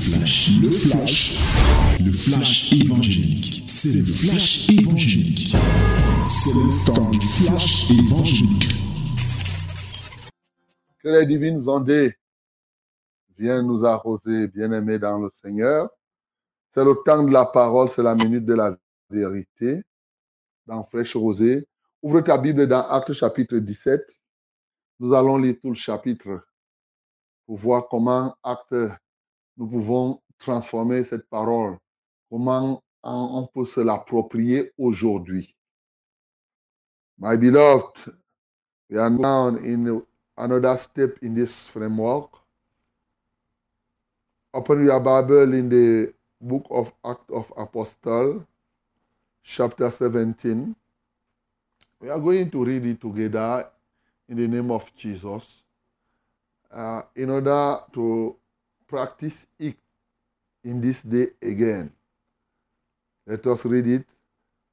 flash, 0.00 0.50
le 0.62 0.70
flash, 0.70 1.38
le 2.00 2.12
flash 2.12 2.72
évangélique. 2.72 3.64
C'est 3.66 3.92
le 3.92 4.04
flash 4.04 4.68
évangélique. 4.70 5.54
C'est 6.28 6.54
le 6.54 6.86
temps 6.86 7.10
du 7.10 7.20
flash 7.20 7.90
évangélique. 7.90 8.74
Que 11.02 11.08
les 11.08 11.26
divines 11.26 11.68
ondées 11.68 12.14
viennent 13.38 13.66
nous 13.66 13.84
arroser, 13.84 14.48
bien-aimés 14.48 14.98
dans 14.98 15.18
le 15.18 15.30
Seigneur. 15.30 15.90
C'est 16.72 16.84
le 16.84 16.94
temps 17.04 17.22
de 17.22 17.32
la 17.32 17.44
parole, 17.44 17.90
c'est 17.90 18.02
la 18.02 18.14
minute 18.14 18.46
de 18.46 18.54
la 18.54 18.76
vérité. 19.10 19.82
Dans 20.66 20.84
Flèche 20.84 21.16
Rosée, 21.16 21.66
ouvre 22.02 22.20
ta 22.22 22.38
Bible 22.38 22.66
dans 22.66 22.88
Actes 22.88 23.12
chapitre 23.12 23.56
17. 23.56 24.00
Nous 25.00 25.12
allons 25.12 25.36
lire 25.36 25.56
tout 25.60 25.68
le 25.68 25.74
chapitre 25.74 26.46
pour 27.46 27.56
voir 27.56 27.88
comment 27.88 28.34
Actes 28.42 28.74
nous 29.60 29.66
pouvons 29.66 30.22
transformer 30.38 31.04
cette 31.04 31.28
parole, 31.28 31.76
comment 32.30 32.82
on 33.02 33.46
peut 33.46 33.66
se 33.66 33.80
l'approprier 33.82 34.72
aujourd'hui? 34.78 35.54
My 37.18 37.36
beloved, 37.36 38.10
we 38.88 38.96
are 38.98 39.10
now 39.10 39.48
in 39.48 40.02
another 40.38 40.78
step 40.78 41.18
in 41.22 41.34
this 41.34 41.68
framework. 41.68 42.30
Open 44.54 44.82
your 44.82 44.98
Bible 44.98 45.52
in 45.52 45.68
the 45.68 46.14
book 46.40 46.66
of 46.70 46.90
Acts 47.04 47.30
of 47.30 47.52
Apostle, 47.54 48.46
chapter 49.42 49.90
17. 49.90 50.74
We 52.00 52.08
are 52.08 52.18
going 52.18 52.50
to 52.50 52.64
read 52.64 52.86
it 52.86 53.00
together 53.02 53.68
in 54.26 54.38
the 54.38 54.48
name 54.48 54.70
of 54.70 54.90
Jesus 54.96 55.62
uh, 56.72 57.02
in 57.14 57.28
order 57.28 57.80
to 57.92 58.39
practice 58.90 59.46
it 59.60 59.76
in 60.64 60.80
this 60.80 61.02
day 61.02 61.28
again. 61.40 61.90
Let 63.26 63.46
us 63.46 63.64
read 63.64 63.86
it. 63.86 64.04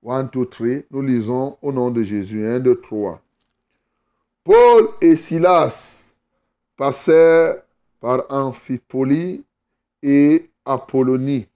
1, 0.02 0.30
2, 0.30 0.46
3. 0.46 0.86
Nous 0.90 1.02
lisons 1.02 1.58
au 1.62 1.72
nom 1.72 1.92
de 1.92 2.04
Jésus. 2.04 2.44
1, 2.44 2.60
2, 2.60 2.82
3. 2.82 3.22
Paul 4.44 4.90
et 5.02 5.16
Silas 5.16 6.14
passèrent 6.76 7.62
par 8.00 8.26
Amphipolis 8.30 9.44
et 10.02 10.50
Apollonie. 10.66 11.48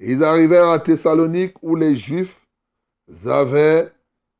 Ils 0.00 0.24
arrivèrent 0.24 0.70
à 0.70 0.78
Thessalonique 0.78 1.54
où 1.62 1.76
les 1.76 1.96
Juifs 1.96 2.46
avaient 3.26 3.92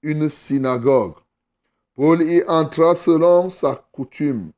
une 0.02 0.28
synagogue. 0.28 1.14
Paul 1.94 2.22
y 2.22 2.42
entra 2.48 2.94
selon 2.94 3.50
sa 3.50 3.84
coutume. 3.92 4.52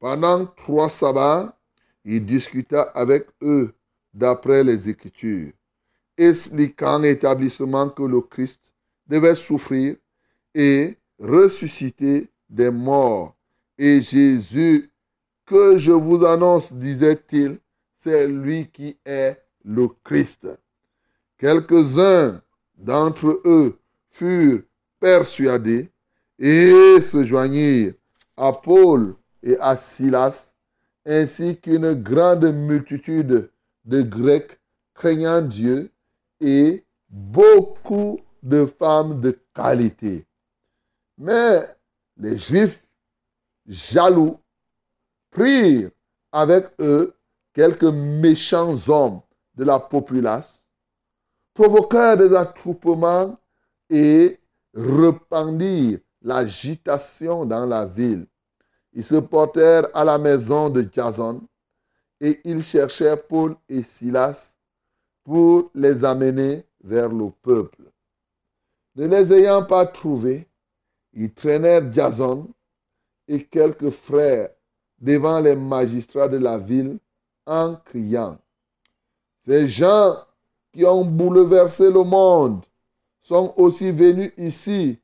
Pendant 0.00 0.46
trois 0.46 0.90
sabbats, 0.90 1.56
il 2.04 2.24
discuta 2.24 2.82
avec 2.94 3.26
eux 3.42 3.72
d'après 4.12 4.62
les 4.62 4.88
Écritures, 4.88 5.52
expliquant 6.16 6.98
l'établissement 6.98 7.88
que 7.88 8.02
le 8.02 8.20
Christ 8.20 8.60
devait 9.06 9.36
souffrir 9.36 9.96
et 10.54 10.96
ressusciter 11.18 12.28
des 12.48 12.70
morts. 12.70 13.34
Et 13.76 14.00
Jésus, 14.00 14.90
que 15.46 15.78
je 15.78 15.92
vous 15.92 16.24
annonce, 16.24 16.72
disait-il, 16.72 17.58
c'est 17.96 18.28
lui 18.28 18.68
qui 18.68 18.96
est 19.04 19.36
le 19.64 19.88
Christ. 20.04 20.46
Quelques-uns 21.38 22.40
d'entre 22.76 23.40
eux 23.44 23.78
furent 24.10 24.62
persuadés 25.00 25.90
et 26.38 27.00
se 27.00 27.24
joignirent 27.24 27.94
à 28.36 28.52
Paul 28.52 29.14
et 29.42 29.56
à 29.58 29.76
Silas 29.76 30.53
ainsi 31.06 31.58
qu'une 31.60 31.94
grande 31.94 32.44
multitude 32.52 33.50
de 33.84 34.02
Grecs 34.02 34.58
craignant 34.94 35.42
Dieu 35.42 35.90
et 36.40 36.84
beaucoup 37.08 38.20
de 38.42 38.66
femmes 38.66 39.20
de 39.20 39.38
qualité. 39.54 40.26
Mais 41.18 41.60
les 42.16 42.38
Juifs 42.38 42.86
jaloux 43.66 44.38
prirent 45.30 45.90
avec 46.32 46.66
eux 46.80 47.14
quelques 47.52 47.84
méchants 47.84 48.76
hommes 48.88 49.20
de 49.54 49.64
la 49.64 49.78
populace, 49.78 50.64
provoquèrent 51.54 52.16
des 52.16 52.34
attroupements 52.34 53.38
et 53.88 54.40
rependirent 54.74 56.00
l'agitation 56.22 57.46
dans 57.46 57.64
la 57.64 57.86
ville. 57.86 58.26
Ils 58.94 59.04
se 59.04 59.16
portèrent 59.16 59.88
à 59.92 60.04
la 60.04 60.18
maison 60.18 60.70
de 60.70 60.88
Jason 60.92 61.42
et 62.20 62.40
ils 62.44 62.62
cherchèrent 62.62 63.22
Paul 63.22 63.56
et 63.68 63.82
Silas 63.82 64.54
pour 65.24 65.70
les 65.74 66.04
amener 66.04 66.64
vers 66.82 67.08
le 67.08 67.30
peuple. 67.42 67.82
Ne 68.96 69.06
les 69.06 69.32
ayant 69.32 69.64
pas 69.64 69.86
trouvés, 69.86 70.46
ils 71.12 71.32
traînèrent 71.32 71.92
Jason 71.92 72.48
et 73.26 73.44
quelques 73.44 73.90
frères 73.90 74.50
devant 75.00 75.40
les 75.40 75.56
magistrats 75.56 76.28
de 76.28 76.38
la 76.38 76.58
ville 76.58 76.98
en 77.46 77.74
criant, 77.76 78.38
Ces 79.46 79.68
gens 79.68 80.16
qui 80.72 80.84
ont 80.84 81.04
bouleversé 81.04 81.90
le 81.90 82.02
monde 82.02 82.62
sont 83.22 83.52
aussi 83.56 83.90
venus 83.90 84.32
ici 84.38 84.98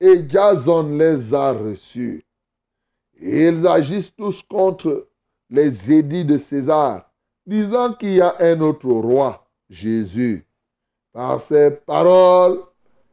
et 0.00 0.28
Jason 0.28 0.96
les 0.96 1.32
a 1.32 1.52
reçus. 1.52 2.23
Et 3.20 3.48
ils 3.48 3.66
agissent 3.66 4.14
tous 4.14 4.42
contre 4.42 5.08
les 5.50 5.92
édits 5.92 6.24
de 6.24 6.38
César, 6.38 7.10
disant 7.46 7.92
qu'il 7.94 8.14
y 8.14 8.20
a 8.20 8.34
un 8.40 8.60
autre 8.60 8.88
roi, 8.88 9.46
Jésus. 9.68 10.46
Par 11.12 11.40
ces 11.40 11.70
paroles, 11.70 12.60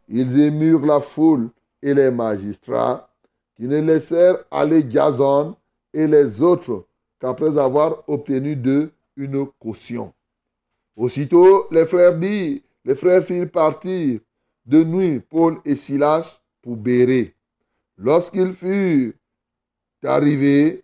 ils 0.07 0.39
émurent 0.39 0.85
la 0.85 0.99
foule 0.99 1.49
et 1.81 1.93
les 1.93 2.11
magistrats, 2.11 3.09
qui 3.55 3.67
ne 3.67 3.79
laissèrent 3.79 4.43
aller 4.49 4.83
Jason 4.89 5.55
et 5.93 6.07
les 6.07 6.41
autres 6.41 6.85
qu'après 7.19 7.57
avoir 7.57 8.03
obtenu 8.09 8.55
d'eux 8.55 8.91
une 9.15 9.45
caution. 9.59 10.13
Aussitôt, 10.95 11.67
les 11.71 11.85
frères 11.85 12.17
dirent, 12.17 12.59
les 12.83 12.95
frères 12.95 13.23
firent 13.23 13.51
partir 13.51 14.19
de 14.65 14.83
nuit 14.83 15.19
Paul 15.19 15.59
et 15.63 15.75
Silas 15.75 16.41
pour 16.61 16.75
Béré. 16.75 17.35
Lorsqu'ils 17.97 18.53
furent 18.53 19.13
arrivés, 20.03 20.83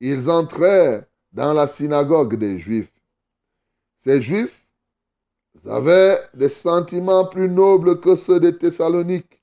ils 0.00 0.30
entrèrent 0.30 1.04
dans 1.32 1.52
la 1.52 1.66
synagogue 1.66 2.36
des 2.36 2.58
Juifs. 2.58 2.92
Ces 4.04 4.22
Juifs 4.22 4.66
avaient 5.66 6.18
des 6.34 6.48
sentiments 6.48 7.26
plus 7.26 7.48
nobles 7.48 8.00
que 8.00 8.16
ceux 8.16 8.40
de 8.40 8.50
Thessalonique. 8.50 9.42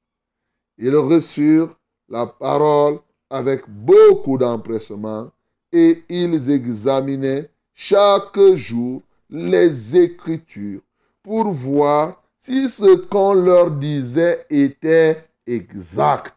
Ils 0.78 0.96
reçurent 0.96 1.76
la 2.10 2.26
parole 2.26 3.00
avec 3.30 3.64
beaucoup 3.68 4.38
d'empressement 4.38 5.32
et 5.72 6.04
ils 6.10 6.50
examinaient 6.50 7.50
chaque 7.74 8.40
jour 8.56 9.02
les 9.30 9.96
Écritures 9.96 10.82
pour 11.22 11.48
voir 11.50 12.22
si 12.40 12.70
ce 12.70 12.96
qu'on 12.96 13.34
leur 13.34 13.72
disait 13.72 14.46
était 14.50 15.28
exact. 15.48 16.36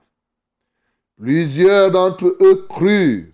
Plusieurs 1.19 1.91
d'entre 1.91 2.37
eux 2.41 2.67
crurent, 2.69 3.27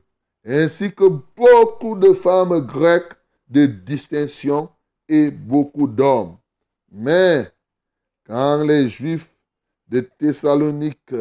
ainsi 0.42 0.90
que 0.90 1.04
beaucoup 1.36 1.96
de 1.96 2.14
femmes 2.14 2.60
grecques 2.60 3.12
de 3.48 3.66
distinction 3.66 4.70
et 5.06 5.30
beaucoup 5.30 5.86
d'hommes. 5.86 6.38
Mais 6.90 7.46
quand 8.26 8.62
les 8.64 8.88
Juifs 8.88 9.34
de 9.88 10.00
Thessalonique 10.00 11.14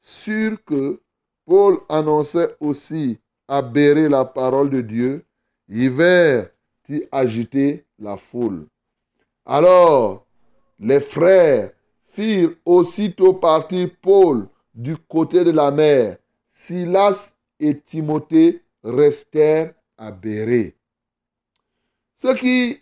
surent 0.00 0.62
que 0.66 1.00
Paul 1.46 1.78
annonçait 1.88 2.56
aussi 2.60 3.18
à 3.48 3.62
la 3.62 4.24
parole 4.26 4.68
de 4.68 4.82
Dieu, 4.82 5.24
ils 5.68 5.90
vinrent 5.90 6.48
y 6.90 7.04
agiter 7.10 7.86
la 7.98 8.18
foule. 8.18 8.66
Alors, 9.46 10.26
les 10.78 11.00
frères 11.00 11.70
firent 12.08 12.54
aussitôt 12.66 13.32
partir 13.32 13.88
Paul 14.02 14.46
du 14.74 14.96
côté 14.96 15.44
de 15.44 15.50
la 15.50 15.70
mer, 15.70 16.16
Silas 16.50 17.32
et 17.60 17.78
Timothée 17.78 18.62
restèrent 18.82 19.72
à 19.98 20.10
Béré. 20.10 20.76
Ceux 22.16 22.34
qui 22.34 22.78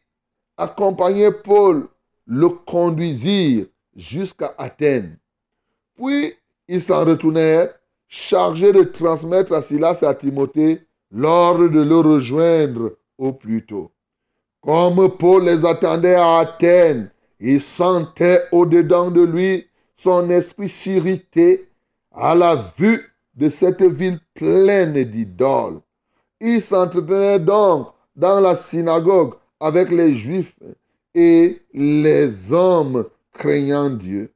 accompagnaient 0.56 1.32
Paul 1.32 1.88
le 2.26 2.48
conduisirent 2.48 3.66
jusqu'à 3.96 4.54
Athènes. 4.58 5.18
Puis 5.96 6.34
ils 6.68 6.82
s'en 6.82 7.04
retournèrent, 7.04 7.74
chargés 8.08 8.72
de 8.72 8.82
transmettre 8.82 9.52
à 9.52 9.62
Silas 9.62 9.98
et 10.02 10.06
à 10.06 10.14
Timothée 10.14 10.82
l'ordre 11.10 11.68
de 11.68 11.80
le 11.80 11.96
rejoindre 11.96 12.96
au 13.18 13.32
plus 13.32 13.64
tôt. 13.66 13.90
Comme 14.60 15.16
Paul 15.16 15.44
les 15.44 15.64
attendait 15.64 16.14
à 16.14 16.38
Athènes, 16.38 17.10
il 17.40 17.60
sentait 17.60 18.42
au-dedans 18.52 19.10
de 19.10 19.22
lui 19.22 19.66
son 19.96 20.28
esprit 20.30 20.68
s'irriter 20.68 21.69
à 22.12 22.34
la 22.34 22.56
vue 22.76 23.04
de 23.34 23.48
cette 23.48 23.82
ville 23.82 24.20
pleine 24.34 25.02
d'idoles. 25.04 25.80
Il 26.40 26.60
s'entretenait 26.60 27.38
donc 27.38 27.88
dans 28.16 28.40
la 28.40 28.56
synagogue 28.56 29.34
avec 29.58 29.90
les 29.90 30.16
Juifs 30.16 30.56
et 31.14 31.60
les 31.72 32.52
hommes 32.52 33.04
craignant 33.32 33.90
Dieu, 33.90 34.32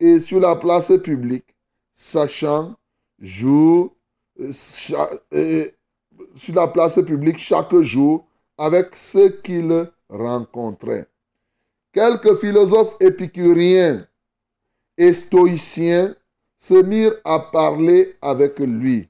et 0.00 0.20
sur 0.20 0.40
la 0.40 0.56
place 0.56 0.92
publique, 1.02 1.54
sachant 1.92 2.74
jour, 3.18 3.94
euh, 4.40 4.52
sur 6.34 6.54
la 6.54 6.68
place 6.68 6.94
publique 7.02 7.38
chaque 7.38 7.74
jour 7.80 8.26
avec 8.56 8.94
ceux 8.94 9.30
qu'il 9.30 9.90
rencontrait. 10.08 11.06
Quelques 11.92 12.36
philosophes 12.36 12.96
épicuriens 13.00 14.06
et 14.96 15.12
stoïciens 15.12 16.14
se 16.58 16.74
mirent 16.74 17.14
à 17.24 17.38
parler 17.38 18.16
avec 18.20 18.58
lui. 18.58 19.08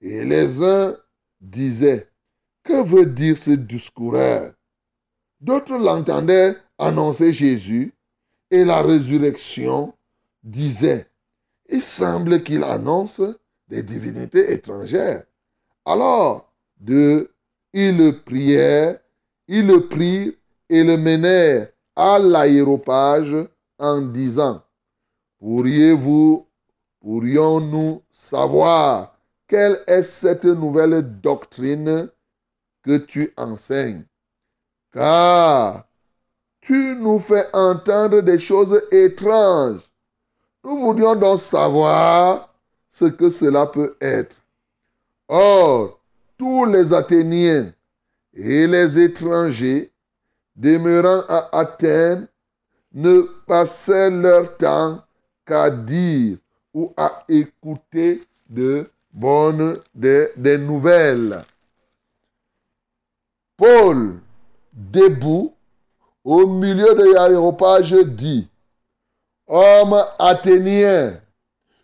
Et 0.00 0.24
les 0.24 0.62
uns 0.62 0.96
disaient, 1.40 2.08
que 2.64 2.82
veut 2.82 3.06
dire 3.06 3.38
ce 3.38 3.52
discours 3.52 4.16
D'autres 5.40 5.78
l'entendaient 5.78 6.56
annoncer 6.78 7.32
Jésus 7.32 7.94
et 8.50 8.64
la 8.64 8.82
résurrection, 8.82 9.94
disaient, 10.42 11.06
il 11.68 11.82
semble 11.82 12.42
qu'il 12.42 12.64
annonce 12.64 13.20
des 13.68 13.82
divinités 13.82 14.52
étrangères. 14.52 15.24
Alors, 15.84 16.52
de, 16.78 17.30
ils 17.72 17.96
le 17.96 18.18
prièrent, 18.18 18.98
ils 19.46 19.66
le 19.66 19.88
prirent 19.88 20.32
et 20.68 20.82
le 20.82 20.96
menèrent 20.96 21.68
à 21.94 22.18
l'aéropage 22.18 23.36
en 23.78 24.00
disant, 24.00 24.62
pourriez-vous, 25.38 26.46
pourrions-nous 27.00 28.02
savoir 28.12 29.16
quelle 29.48 29.78
est 29.86 30.04
cette 30.04 30.44
nouvelle 30.44 31.20
doctrine 31.20 32.08
que 32.84 32.98
tu 32.98 33.32
enseignes? 33.36 34.04
Car 34.92 35.86
tu 36.60 36.94
nous 36.96 37.18
fais 37.18 37.46
entendre 37.52 38.20
des 38.20 38.38
choses 38.38 38.80
étranges. 38.92 39.80
Nous 40.62 40.78
voudrions 40.78 41.16
donc 41.16 41.40
savoir 41.40 42.54
ce 42.90 43.06
que 43.06 43.30
cela 43.30 43.66
peut 43.66 43.96
être. 44.00 44.36
Or, 45.28 46.00
tous 46.36 46.64
les 46.66 46.92
Athéniens 46.92 47.72
et 48.34 48.66
les 48.66 48.98
étrangers 48.98 49.92
demeurant 50.54 51.24
à 51.28 51.58
Athènes 51.58 52.28
ne 52.92 53.22
passaient 53.46 54.10
leur 54.10 54.56
temps 54.56 55.02
qu'à 55.46 55.70
dire 55.70 56.38
ou 56.74 56.92
à 56.96 57.24
écouter 57.28 58.22
de 58.48 58.90
bonnes 59.12 59.78
des, 59.94 60.58
nouvelles. 60.58 61.42
Paul, 63.56 64.20
debout, 64.72 65.54
au 66.24 66.46
milieu 66.46 66.94
de 66.94 67.14
l'aéropage, 67.14 67.92
dit, 67.92 68.48
Homme 69.46 70.04
athénien, 70.18 71.20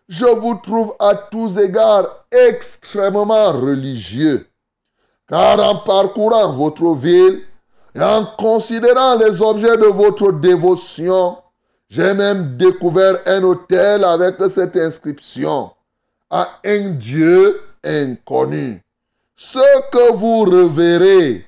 je 0.09 0.27
vous 0.27 0.55
trouve 0.55 0.95
à 1.01 1.15
tous 1.17 1.59
égards 1.59 2.27
extrêmement 2.31 3.53
religieux, 3.53 4.49
car 5.29 5.61
en 5.61 5.81
parcourant 5.81 6.53
votre 6.53 6.95
ville 6.95 7.43
et 7.95 8.03
en 8.03 8.25
considérant 8.39 9.17
les 9.17 9.43
objets 9.43 9.77
de 9.77 9.87
votre 9.87 10.31
dévotion, 10.31 11.39
j'ai 11.89 12.15
même 12.15 12.57
découvert 12.57 13.19
un 13.27 13.43
hôtel 13.43 14.05
avec 14.05 14.37
cette 14.51 14.77
inscription 14.77 15.71
à 16.31 16.49
un 16.65 16.91
Dieu 16.91 17.61
inconnu. 17.85 18.83
Ce 19.37 19.91
que 19.91 20.13
vous 20.13 20.41
reverrez 20.41 21.45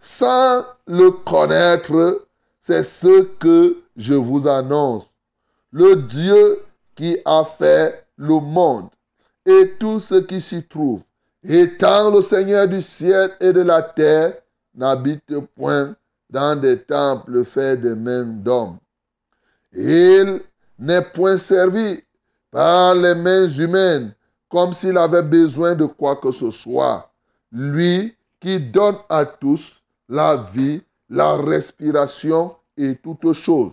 sans 0.00 0.64
le 0.86 1.10
connaître, 1.10 2.26
c'est 2.60 2.84
ce 2.84 3.22
que 3.22 3.82
je 3.96 4.14
vous 4.14 4.48
annonce. 4.48 5.04
Le 5.70 5.96
Dieu 5.96 6.64
qui 6.94 7.18
a 7.24 7.44
fait 7.44 8.06
le 8.16 8.40
monde 8.40 8.88
et 9.44 9.74
tout 9.78 10.00
ce 10.00 10.16
qui 10.16 10.40
s'y 10.40 10.62
trouve, 10.62 11.02
étant 11.46 12.10
le 12.10 12.22
Seigneur 12.22 12.68
du 12.68 12.80
ciel 12.80 13.30
et 13.40 13.52
de 13.52 13.62
la 13.62 13.82
terre, 13.82 14.34
n'habite 14.74 15.38
point 15.56 15.94
dans 16.30 16.58
des 16.58 16.78
temples 16.78 17.44
faits 17.44 17.80
de 17.80 17.94
mains 17.94 18.24
d'hommes. 18.24 18.78
Il 19.74 20.40
n'est 20.78 21.02
point 21.02 21.38
servi 21.38 22.02
par 22.50 22.94
les 22.94 23.14
mains 23.14 23.48
humaines 23.48 24.14
comme 24.48 24.74
s'il 24.74 24.98
avait 24.98 25.22
besoin 25.22 25.74
de 25.74 25.86
quoi 25.86 26.16
que 26.16 26.30
ce 26.30 26.50
soit. 26.50 27.10
Lui 27.50 28.14
qui 28.38 28.60
donne 28.60 28.96
à 29.08 29.24
tous 29.24 29.80
la 30.08 30.36
vie, 30.36 30.82
la 31.08 31.36
respiration 31.36 32.54
et 32.76 32.96
toutes 32.96 33.32
choses. 33.32 33.72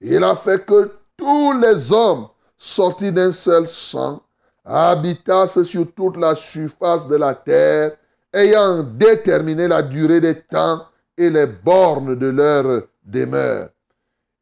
Il 0.00 0.22
a 0.24 0.36
fait 0.36 0.64
que 0.64 0.92
tous 1.16 1.52
les 1.58 1.90
hommes 1.92 2.28
sortis 2.58 3.12
d'un 3.12 3.32
seul 3.32 3.66
sang 3.66 4.22
habitassent 4.64 5.62
sur 5.62 5.92
toute 5.94 6.16
la 6.16 6.34
surface 6.34 7.06
de 7.06 7.16
la 7.16 7.34
terre, 7.34 7.96
ayant 8.32 8.82
déterminé 8.82 9.68
la 9.68 9.82
durée 9.82 10.20
des 10.20 10.42
temps 10.42 10.84
et 11.16 11.30
les 11.30 11.46
bornes 11.46 12.14
de 12.14 12.26
leur 12.26 12.82
demeure. 13.04 13.70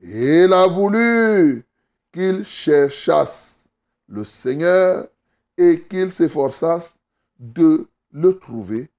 Il 0.01 0.53
a 0.53 0.67
voulu 0.67 1.65
qu'ils 2.13 2.45
cherchassent 2.45 3.69
le 4.07 4.25
Seigneur 4.25 5.09
et 5.57 5.83
qu'ils 5.83 6.13
s'efforçassent 6.13 6.97
de 7.39 7.89
le 8.13 8.39
trouver 8.39 8.91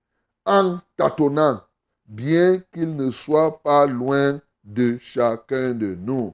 en 0.45 0.79
tâtonnant, 0.97 1.61
bien 2.05 2.61
qu'il 2.73 2.95
ne 2.95 3.11
soit 3.11 3.61
pas 3.63 3.85
loin 3.85 4.41
de 4.63 4.97
chacun 5.01 5.73
de 5.73 5.95
nous. 5.95 6.33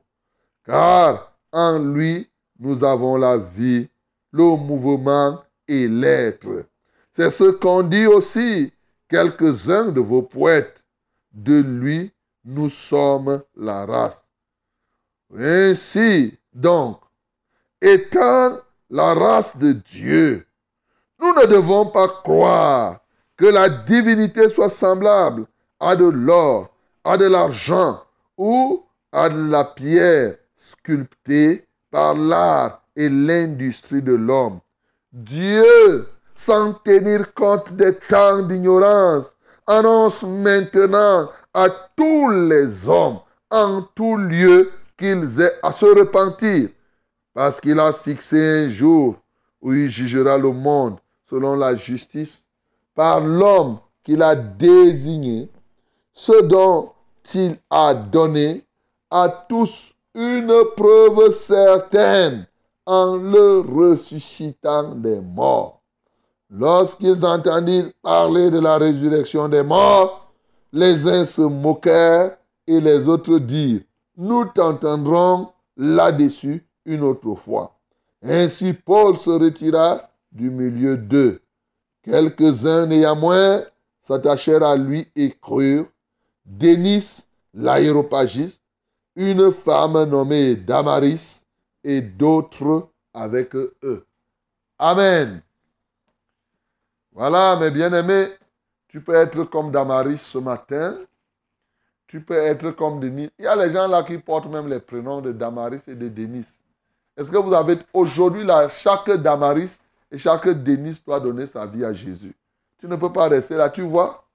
Car 0.66 1.32
en 1.52 1.78
lui, 1.78 2.30
nous 2.60 2.84
avons 2.84 3.18
la 3.18 3.38
vie, 3.38 3.88
le 4.32 4.44
mouvement 4.58 5.44
et 5.68 5.88
l'être. 5.88 6.66
C'est 7.12 7.30
ce 7.30 7.52
qu'ont 7.52 7.84
dit 7.84 8.08
aussi 8.08 8.74
quelques-uns 9.08 9.92
de 9.92 10.02
vos 10.02 10.24
poètes. 10.24 10.84
De 11.32 11.62
lui, 11.62 12.12
nous 12.44 12.70
sommes 12.70 13.44
la 13.56 13.86
race. 13.86 14.25
Ainsi, 15.34 16.38
donc, 16.54 17.00
étant 17.82 18.60
la 18.90 19.14
race 19.14 19.58
de 19.58 19.74
Dieu, 19.74 20.46
nous 21.20 21.34
ne 21.34 21.46
devons 21.46 21.88
pas 21.88 22.08
croire 22.08 23.00
que 23.38 23.46
la 23.46 23.70
divinité 23.70 24.50
soit 24.50 24.70
semblable 24.70 25.46
à 25.80 25.96
de 25.96 26.06
l'or, 26.06 26.70
à 27.04 27.18
de 27.18 27.26
l'argent 27.26 28.02
ou 28.38 28.84
à 29.12 29.30
de 29.30 29.50
la 29.50 29.64
pierre 29.64 30.36
sculptée 30.58 31.66
par 31.92 32.14
l'art 32.14 32.82
et 32.96 33.10
l'industrie 33.10 34.02
de 34.02 34.14
l'homme. 34.14 34.60
Dieu, 35.12 36.08
sans 36.36 36.74
tenir 36.74 37.34
compte 37.34 37.74
des 37.74 37.96
temps 37.96 38.42
d'ignorance, 38.42 39.36
annonce 39.68 40.24
maintenant 40.24 41.30
à 41.54 41.70
tous 41.96 42.30
les 42.30 42.88
hommes, 42.88 43.20
en 43.50 43.82
tout 43.96 44.18
lieu, 44.18 44.72
qu'ils 44.98 45.42
aient 45.42 45.54
à 45.62 45.72
se 45.72 45.86
repentir, 45.86 46.70
parce 47.34 47.60
qu'il 47.60 47.80
a 47.80 47.92
fixé 47.94 48.66
un 48.66 48.70
jour 48.70 49.16
où 49.62 49.74
il 49.74 49.90
jugera 49.90 50.38
le 50.38 50.52
monde 50.52 50.98
selon 51.30 51.56
la 51.56 51.76
justice 51.76 52.46
par 52.94 53.20
l'homme 53.20 53.80
qu'il 54.04 54.22
a 54.22 54.36
désigné, 54.36 55.50
ce 56.14 56.42
dont 56.44 56.92
il 57.34 57.58
a 57.70 57.94
donné 57.94 58.64
à 59.10 59.28
tous 59.28 59.94
une 60.14 60.54
preuve 60.78 61.34
certaine 61.34 62.48
en 62.86 63.18
le 63.18 63.60
ressuscitant 63.60 64.96
des 64.96 65.20
morts. 65.20 65.82
Lorsqu'ils 66.50 67.26
entendirent 67.26 67.92
parler 68.02 68.52
de 68.52 68.60
la 68.60 68.78
résurrection 68.78 69.50
des 69.50 69.64
morts, 69.64 70.32
les 70.72 71.08
uns 71.08 71.26
se 71.26 71.42
moquèrent 71.42 72.38
et 72.68 72.80
les 72.80 73.08
autres 73.08 73.40
dirent, 73.40 73.82
nous 74.18 74.46
t'entendrons 74.46 75.52
là-dessus 75.78 76.66
une 76.86 77.02
autre 77.02 77.36
fois. 77.36 77.78
Ainsi 78.22 78.74
Paul 78.74 79.18
se 79.18 79.30
retira 79.30 80.10
du 80.32 80.50
milieu 80.50 80.98
d'eux. 80.98 81.42
Quelques-uns 82.04 82.86
néanmoins 82.88 83.64
s'attachèrent 84.02 84.64
à 84.64 84.76
lui 84.76 85.08
et 85.16 85.32
crurent. 85.32 85.88
Denis, 86.46 87.26
l'aéropagiste, 87.54 88.62
une 89.16 89.52
femme 89.52 90.04
nommée 90.04 90.56
Damaris 90.56 91.44
et 91.84 92.02
d'autres 92.02 92.90
avec 93.14 93.56
eux. 93.56 94.06
Amen. 94.78 95.42
Voilà, 97.12 97.56
mes 97.56 97.72
bien-aimés, 97.72 98.28
tu 98.88 99.02
peux 99.02 99.16
être 99.16 99.46
comme 99.46 99.72
Damaris 99.72 100.22
ce 100.22 100.38
matin. 100.38 100.98
Tu 102.08 102.22
peux 102.22 102.36
être 102.36 102.72
comme 102.72 103.00
Denis. 103.00 103.30
Il 103.40 103.46
y 103.46 103.48
a 103.48 103.56
les 103.56 103.72
gens 103.72 103.88
là 103.88 104.04
qui 104.04 104.18
portent 104.18 104.48
même 104.48 104.68
les 104.68 104.80
prénoms 104.80 105.22
de 105.22 105.32
Damaris 105.32 105.82
et 105.88 105.96
de 105.96 106.08
Denis. 106.08 106.46
Est-ce 107.18 107.32
que 107.32 107.38
vous 107.38 107.54
avez 107.54 107.80
aujourd'hui 107.94 108.44
là, 108.44 108.70
chaque 108.70 109.10
Damaris 109.10 109.80
et 110.12 110.18
chaque 110.18 110.48
Denis 110.48 111.02
doit 111.06 111.20
donner 111.20 111.48
sa 111.48 111.66
vie 111.66 111.84
à 111.84 111.94
Jésus? 111.94 112.36
Tu 112.80 112.88
ne 112.88 112.96
peux 112.96 113.12
pas 113.12 113.28
rester 113.28 113.56
là, 113.56 113.70
tu 113.70 113.82
vois? 113.82 114.26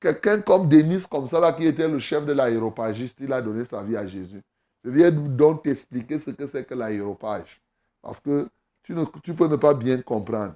quelqu'un 0.00 0.40
comme 0.40 0.68
Denis, 0.68 1.04
comme 1.10 1.26
ça, 1.26 1.40
là, 1.40 1.52
qui 1.52 1.66
était 1.66 1.88
le 1.88 1.98
chef 1.98 2.24
de 2.24 2.32
l'aéropagiste, 2.32 3.18
il 3.20 3.32
a 3.32 3.42
donné 3.42 3.64
sa 3.64 3.82
vie 3.82 3.96
à 3.96 4.06
Jésus. 4.06 4.42
Je 4.84 4.90
viens 4.90 5.10
donc 5.10 5.62
t'expliquer 5.62 6.18
ce 6.18 6.30
que 6.30 6.46
c'est 6.46 6.64
que 6.64 6.74
l'aéropage. 6.74 7.60
Parce 8.00 8.20
que 8.20 8.48
tu, 8.82 8.94
ne, 8.94 9.04
peux 9.04 9.58
pas 9.58 9.74
bien 9.74 10.00
comprendre. 10.00 10.54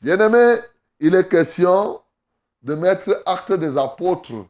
Bien-aimé, 0.00 0.60
il 1.00 1.14
est 1.14 1.28
question 1.28 2.00
de 2.62 2.74
mettre 2.74 3.22
Acte 3.26 3.52
des 3.52 3.76
Apôtres, 3.76 4.46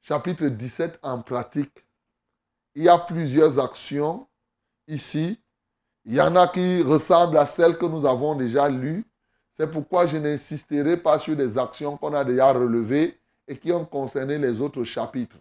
chapitre 0.00 0.46
17, 0.46 0.98
en 1.02 1.22
pratique. 1.22 1.84
Il 2.74 2.84
y 2.84 2.88
a 2.88 2.98
plusieurs 2.98 3.58
actions 3.58 4.26
ici. 4.86 5.40
Il 6.04 6.14
y 6.14 6.20
en 6.20 6.34
a 6.36 6.48
qui 6.48 6.82
ressemblent 6.82 7.36
à 7.36 7.46
celles 7.46 7.76
que 7.76 7.86
nous 7.86 8.06
avons 8.06 8.34
déjà 8.34 8.68
lues. 8.68 9.04
C'est 9.52 9.70
pourquoi 9.70 10.06
je 10.06 10.16
n'insisterai 10.16 10.96
pas 10.96 11.18
sur 11.18 11.36
des 11.36 11.58
actions 11.58 11.96
qu'on 11.96 12.14
a 12.14 12.24
déjà 12.24 12.52
relevées 12.52 13.18
et 13.46 13.58
qui 13.58 13.72
ont 13.72 13.84
concerné 13.84 14.38
les 14.38 14.60
autres 14.60 14.84
chapitres. 14.84 15.38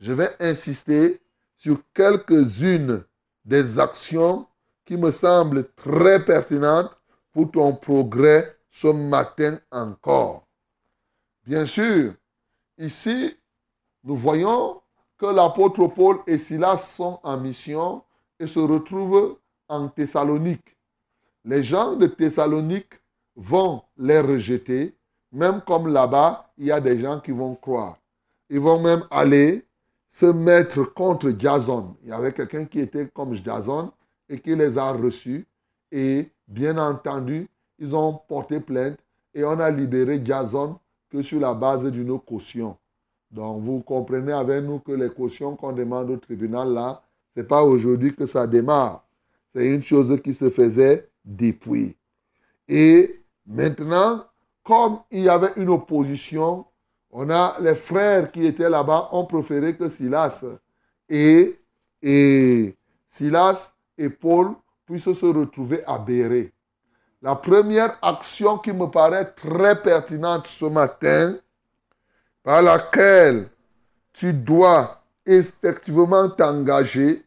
Je 0.00 0.12
vais 0.12 0.30
insister 0.40 1.22
sur 1.56 1.78
quelques-unes 1.94 3.04
des 3.44 3.78
actions 3.78 4.46
qui 4.84 4.96
me 4.96 5.10
semblent 5.10 5.72
très 5.74 6.24
pertinentes 6.24 6.96
pour 7.32 7.50
ton 7.50 7.74
progrès 7.74 8.56
ce 8.70 8.88
matin 8.88 9.58
encore. 9.70 10.46
Bien 11.46 11.66
sûr, 11.66 12.14
ici, 12.78 13.36
nous 14.04 14.16
voyons 14.16 14.80
que 15.16 15.26
l'apôtre 15.26 15.86
Paul 15.86 16.18
et 16.26 16.38
Silas 16.38 16.78
sont 16.78 17.20
en 17.22 17.38
mission 17.38 18.02
et 18.38 18.46
se 18.46 18.58
retrouvent 18.58 19.38
en 19.68 19.88
Thessalonique. 19.88 20.76
Les 21.44 21.62
gens 21.62 21.94
de 21.94 22.06
Thessalonique 22.06 22.94
vont 23.36 23.82
les 23.96 24.20
rejeter, 24.20 24.96
même 25.30 25.60
comme 25.66 25.88
là-bas, 25.88 26.52
il 26.58 26.66
y 26.66 26.72
a 26.72 26.80
des 26.80 26.98
gens 26.98 27.20
qui 27.20 27.30
vont 27.30 27.54
croire. 27.54 27.96
Ils 28.50 28.60
vont 28.60 28.80
même 28.80 29.04
aller 29.10 29.64
se 30.10 30.26
mettre 30.26 30.82
contre 30.92 31.32
Jason. 31.38 31.96
Il 32.02 32.10
y 32.10 32.12
avait 32.12 32.32
quelqu'un 32.32 32.66
qui 32.66 32.80
était 32.80 33.08
comme 33.08 33.34
Jason 33.34 33.92
et 34.28 34.38
qui 34.40 34.54
les 34.54 34.76
a 34.76 34.92
reçus. 34.92 35.46
Et 35.90 36.30
bien 36.46 36.76
entendu, 36.78 37.48
ils 37.78 37.94
ont 37.94 38.20
porté 38.28 38.60
plainte 38.60 38.98
et 39.34 39.44
on 39.44 39.58
a 39.58 39.70
libéré 39.70 40.20
Jason 40.22 40.78
que 41.08 41.22
sur 41.22 41.40
la 41.40 41.54
base 41.54 41.84
d'une 41.90 42.18
caution. 42.20 42.76
Donc 43.32 43.62
vous 43.62 43.80
comprenez 43.80 44.32
avec 44.32 44.62
nous 44.62 44.78
que 44.78 44.92
les 44.92 45.08
cautions 45.08 45.56
qu'on 45.56 45.72
demande 45.72 46.10
au 46.10 46.16
tribunal 46.18 46.72
là, 46.72 47.02
ce 47.34 47.40
n'est 47.40 47.46
pas 47.46 47.62
aujourd'hui 47.62 48.14
que 48.14 48.26
ça 48.26 48.46
démarre. 48.46 49.04
C'est 49.54 49.66
une 49.66 49.82
chose 49.82 50.20
qui 50.22 50.34
se 50.34 50.50
faisait 50.50 51.08
depuis. 51.24 51.96
Et 52.68 53.22
maintenant, 53.46 54.24
comme 54.62 54.98
il 55.10 55.24
y 55.24 55.28
avait 55.28 55.52
une 55.56 55.70
opposition, 55.70 56.66
on 57.10 57.28
a 57.30 57.56
les 57.60 57.74
frères 57.74 58.30
qui 58.30 58.46
étaient 58.46 58.70
là-bas 58.70 59.08
ont 59.12 59.24
préféré 59.24 59.76
que 59.76 59.88
Silas 59.88 60.44
et, 61.08 61.58
et 62.02 62.76
Silas 63.08 63.74
et 63.98 64.08
Paul 64.08 64.52
puissent 64.86 65.12
se 65.12 65.26
retrouver 65.26 65.82
à 65.86 65.98
Béré. 65.98 66.52
La 67.20 67.36
première 67.36 67.98
action 68.02 68.58
qui 68.58 68.72
me 68.72 68.86
paraît 68.86 69.32
très 69.32 69.80
pertinente 69.80 70.46
ce 70.46 70.64
matin, 70.64 71.36
par 72.42 72.62
laquelle 72.62 73.48
tu 74.12 74.32
dois 74.32 75.02
effectivement 75.24 76.28
t'engager, 76.28 77.24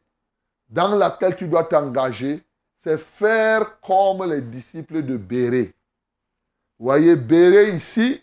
dans 0.69 0.95
laquelle 0.95 1.35
tu 1.35 1.47
dois 1.47 1.63
t'engager, 1.63 2.43
c'est 2.77 2.97
faire 2.99 3.79
comme 3.79 4.29
les 4.29 4.41
disciples 4.41 5.03
de 5.03 5.17
Béré. 5.17 5.73
Vous 6.77 6.85
voyez, 6.85 7.15
Béré 7.15 7.71
ici, 7.71 8.21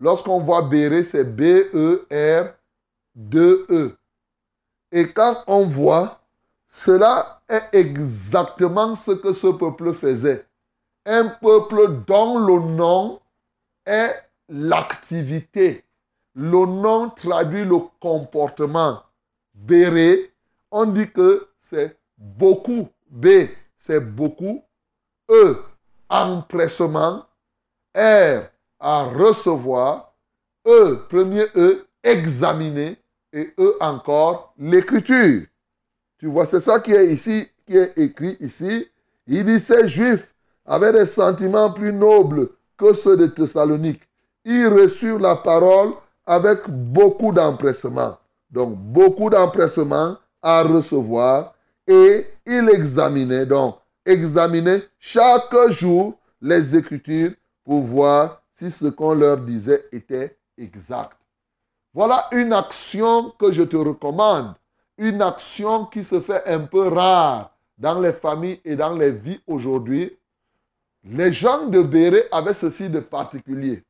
lorsqu'on 0.00 0.40
voit 0.40 0.62
Béré, 0.62 1.04
c'est 1.04 1.24
B-E-R-2-E. 1.24 2.56
E. 3.70 3.96
Et 4.90 5.12
quand 5.12 5.44
on 5.46 5.66
voit, 5.66 6.20
cela 6.68 7.40
est 7.48 7.68
exactement 7.72 8.94
ce 8.94 9.12
que 9.12 9.32
ce 9.32 9.46
peuple 9.48 9.92
faisait. 9.94 10.44
Un 11.06 11.28
peuple 11.28 12.02
dont 12.06 12.38
le 12.38 12.60
nom 12.60 13.20
est 13.86 14.14
l'activité. 14.48 15.84
Le 16.40 16.66
nom 16.66 17.10
traduit 17.10 17.64
le 17.64 17.78
comportement. 17.98 19.02
Béré, 19.52 20.32
on 20.70 20.86
dit 20.86 21.10
que 21.10 21.48
c'est 21.58 21.98
beaucoup. 22.16 22.86
B, 23.10 23.48
c'est 23.76 23.98
beaucoup. 23.98 24.62
E, 25.28 25.56
empressement. 26.08 27.24
R, 27.92 28.42
à 28.78 29.02
recevoir. 29.06 30.14
E, 30.64 30.98
premier 31.08 31.46
E, 31.56 31.88
examiner. 32.04 32.98
Et 33.32 33.52
E 33.58 33.76
encore, 33.80 34.54
l'écriture. 34.58 35.42
Tu 36.18 36.26
vois, 36.28 36.46
c'est 36.46 36.60
ça 36.60 36.78
qui 36.78 36.92
est 36.92 37.12
ici, 37.12 37.48
qui 37.66 37.76
est 37.76 37.98
écrit 37.98 38.36
ici. 38.38 38.86
Il 39.26 39.44
dit 39.44 39.58
ces 39.58 39.88
juifs 39.88 40.32
avaient 40.64 40.92
des 40.92 41.06
sentiments 41.06 41.72
plus 41.72 41.92
nobles 41.92 42.50
que 42.76 42.94
ceux 42.94 43.16
de 43.16 43.26
Thessalonique. 43.26 44.02
Ils 44.44 44.68
reçurent 44.68 45.18
la 45.18 45.34
parole 45.34 45.94
avec 46.28 46.68
beaucoup 46.68 47.32
d'empressement. 47.32 48.16
Donc, 48.50 48.76
beaucoup 48.76 49.30
d'empressement 49.30 50.16
à 50.42 50.62
recevoir. 50.62 51.54
Et 51.86 52.26
ils 52.46 52.68
examinaient, 52.72 53.46
donc, 53.46 53.76
examinaient 54.04 54.84
chaque 54.98 55.54
jour 55.70 56.14
les 56.40 56.76
Écritures 56.76 57.32
pour 57.64 57.82
voir 57.82 58.42
si 58.54 58.70
ce 58.70 58.86
qu'on 58.86 59.14
leur 59.14 59.38
disait 59.38 59.86
était 59.90 60.36
exact. 60.56 61.16
Voilà 61.94 62.26
une 62.32 62.52
action 62.52 63.32
que 63.38 63.50
je 63.50 63.62
te 63.62 63.76
recommande 63.76 64.54
une 64.98 65.22
action 65.22 65.86
qui 65.86 66.02
se 66.04 66.20
fait 66.20 66.42
un 66.46 66.60
peu 66.60 66.88
rare 66.88 67.56
dans 67.78 68.00
les 68.00 68.12
familles 68.12 68.60
et 68.64 68.74
dans 68.74 68.92
les 68.92 69.12
vies 69.12 69.40
aujourd'hui. 69.46 70.18
Les 71.04 71.32
gens 71.32 71.66
de 71.66 71.80
Béré 71.80 72.24
avaient 72.32 72.52
ceci 72.52 72.90
de 72.90 72.98
particulier. 72.98 73.84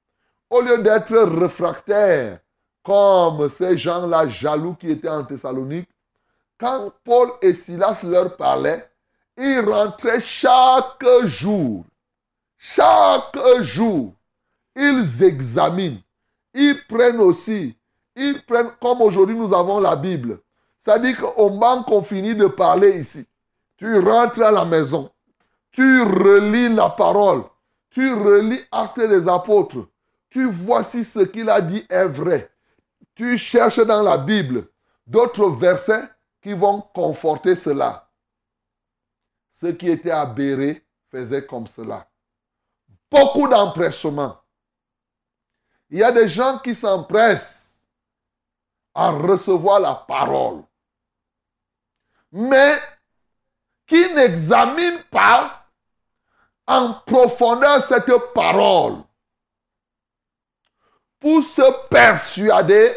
Au 0.51 0.61
lieu 0.61 0.79
d'être 0.79 1.17
réfractaires, 1.17 2.39
comme 2.83 3.51
ces 3.51 3.77
gens-là 3.77 4.29
jaloux 4.29 4.75
qui 4.75 4.91
étaient 4.91 5.09
en 5.09 5.25
Thessalonique, 5.25 5.91
quand 6.59 6.93
Paul 7.05 7.31
et 7.43 7.55
Silas 7.55 8.01
leur 8.03 8.37
parlaient, 8.37 8.91
ils 9.37 9.61
rentraient 9.61 10.21
chaque 10.21 11.05
jour. 11.25 11.85
Chaque 12.57 13.39
jour, 13.61 14.15
ils 14.75 15.23
examinent. 15.23 16.01
Ils 16.55 16.81
prennent 16.89 17.21
aussi. 17.21 17.77
Ils 18.17 18.43
prennent, 18.45 18.71
comme 18.81 19.03
aujourd'hui 19.03 19.37
nous 19.37 19.55
avons 19.55 19.81
la 19.81 19.95
Bible. 19.95 20.41
C'est-à-dire 20.79 21.21
qu'au 21.21 21.51
moment 21.51 21.83
qu'on 21.85 22.03
finit 22.03 22.35
de 22.35 22.47
parler 22.47 23.01
ici, 23.01 23.27
tu 23.77 23.99
rentres 23.99 24.43
à 24.43 24.51
la 24.51 24.65
maison, 24.65 25.11
tu 25.71 26.03
relis 26.03 26.75
la 26.75 26.89
parole, 26.89 27.45
tu 27.91 28.13
relis 28.13 28.61
Actes 28.73 29.01
des 29.01 29.29
Apôtres, 29.29 29.87
tu 30.31 30.45
vois 30.45 30.85
si 30.85 31.05
ce 31.05 31.21
qu'il 31.21 31.49
a 31.49 31.61
dit 31.61 31.85
est 31.89 32.07
vrai. 32.07 32.51
Tu 33.15 33.37
cherches 33.39 33.85
dans 33.85 34.03
la 34.03 34.19
Bible 34.19 34.69
d'autres 35.07 35.49
versets 35.51 36.09
qui 36.43 36.53
vont 36.53 36.81
conforter 36.81 37.55
cela. 37.55 38.11
Ceux 39.53 39.73
qui 39.73 39.91
étaient 39.91 40.11
aberrés 40.11 40.87
faisaient 41.11 41.47
comme 41.47 41.67
cela. 41.67 42.09
Beaucoup 43.11 43.49
d'empressement. 43.49 44.39
Il 45.91 45.99
y 45.99 46.05
a 46.05 46.13
des 46.13 46.29
gens 46.29 46.59
qui 46.59 46.75
s'empressent 46.75 47.75
à 48.95 49.11
recevoir 49.11 49.81
la 49.81 49.95
parole 49.95 50.63
mais 52.33 52.79
qui 53.87 54.15
n'examine 54.15 55.03
pas 55.11 55.67
en 56.67 56.95
profondeur 57.07 57.83
cette 57.85 58.13
parole 58.35 59.03
pour 61.21 61.43
se 61.43 61.89
persuader, 61.89 62.95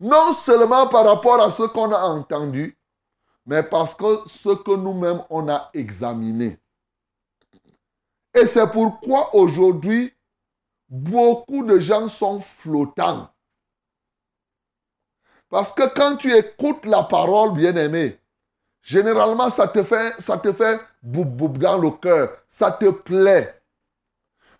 non 0.00 0.32
seulement 0.32 0.86
par 0.88 1.04
rapport 1.04 1.40
à 1.40 1.50
ce 1.50 1.64
qu'on 1.64 1.92
a 1.92 2.00
entendu, 2.00 2.78
mais 3.46 3.62
parce 3.62 3.94
que 3.94 4.20
ce 4.26 4.50
que 4.50 4.74
nous-mêmes 4.76 5.22
on 5.30 5.48
a 5.48 5.70
examiné. 5.74 6.58
Et 8.34 8.46
c'est 8.46 8.70
pourquoi 8.70 9.34
aujourd'hui, 9.34 10.12
beaucoup 10.88 11.64
de 11.64 11.78
gens 11.78 12.08
sont 12.08 12.40
flottants. 12.40 13.28
Parce 15.50 15.72
que 15.72 15.86
quand 15.94 16.16
tu 16.16 16.34
écoutes 16.34 16.86
la 16.86 17.02
parole, 17.02 17.52
bien 17.52 17.76
aimé, 17.76 18.18
Généralement, 18.82 19.48
ça 19.48 19.68
te 19.68 19.82
fait, 19.84 20.20
ça 20.20 20.36
te 20.38 20.52
fait 20.52 20.80
dans 21.02 21.78
le 21.78 21.90
cœur. 21.92 22.36
Ça 22.48 22.72
te 22.72 22.90
plaît. 22.90 23.62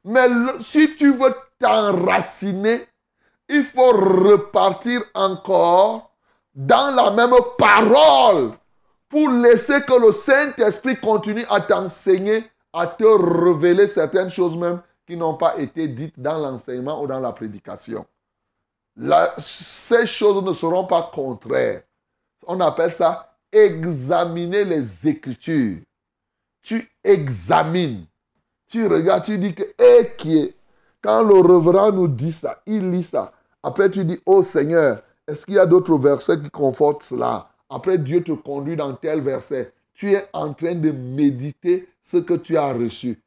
Mais 0.05 0.29
si 0.61 0.95
tu 0.97 1.13
veux 1.13 1.35
t'enraciner, 1.62 2.87
il 3.49 3.62
faut 3.64 3.92
repartir 3.92 5.00
encore 5.14 6.11
dans 6.54 6.95
la 6.95 7.11
même 7.11 7.35
parole 7.57 8.52
pour 9.09 9.28
laisser 9.31 9.81
que 9.83 10.07
le 10.07 10.12
Saint-Esprit 10.12 10.97
continue 10.97 11.45
à 11.49 11.61
t'enseigner, 11.61 12.45
à 12.73 12.87
te 12.87 13.04
révéler 13.04 13.87
certaines 13.87 14.31
choses 14.31 14.57
même 14.57 14.81
qui 15.07 15.16
n'ont 15.16 15.37
pas 15.37 15.59
été 15.59 15.88
dites 15.88 16.19
dans 16.19 16.38
l'enseignement 16.38 17.02
ou 17.02 17.07
dans 17.07 17.21
la 17.21 17.33
prédication. 17.33 18.07
ces 19.38 20.07
choses 20.07 20.42
ne 20.42 20.52
seront 20.52 20.85
pas 20.85 21.11
contraires. 21.12 21.83
On 22.47 22.61
appelle 22.61 22.92
ça 22.92 23.37
examiner 23.52 24.64
les 24.64 25.09
Écritures. 25.09 25.81
Tu 26.62 26.90
examines. 27.04 28.07
Tu 28.69 28.87
regardes, 28.87 29.25
tu 29.25 29.38
dis 29.38 29.54
que, 29.54 29.62
eh, 29.78 30.14
qui 30.16 30.38
est 30.38 30.54
Quand 31.03 31.23
le 31.25 31.35
reverend 31.35 31.93
nous 31.93 32.09
dit 32.09 32.33
ça, 32.33 32.63
il 32.65 32.91
lit 32.91 33.03
ça. 33.03 33.33
Après, 33.63 33.91
tu 33.91 34.05
dis, 34.05 34.21
oh 34.25 34.43
Seigneur, 34.43 35.03
est-ce 35.27 35.45
qu'il 35.45 35.55
y 35.55 35.59
a 35.59 35.67
d'autres 35.67 35.99
versets 35.99 36.41
qui 36.41 36.51
confortent 36.51 37.03
cela? 37.03 37.49
Après, 37.69 37.99
Dieu 37.99 38.23
te 38.23 38.33
conduit 38.33 38.77
dans 38.77 38.95
tel 38.95 39.21
verset. 39.21 39.73
Tu 39.95 40.13
es 40.13 40.25
en 40.33 40.53
train 40.53 40.75
de 40.75 40.91
méditer 40.91 41.89
ce 42.03 42.19
que 42.19 42.35
tu 42.35 42.57
as 42.57 42.73
reçu. 42.73 43.21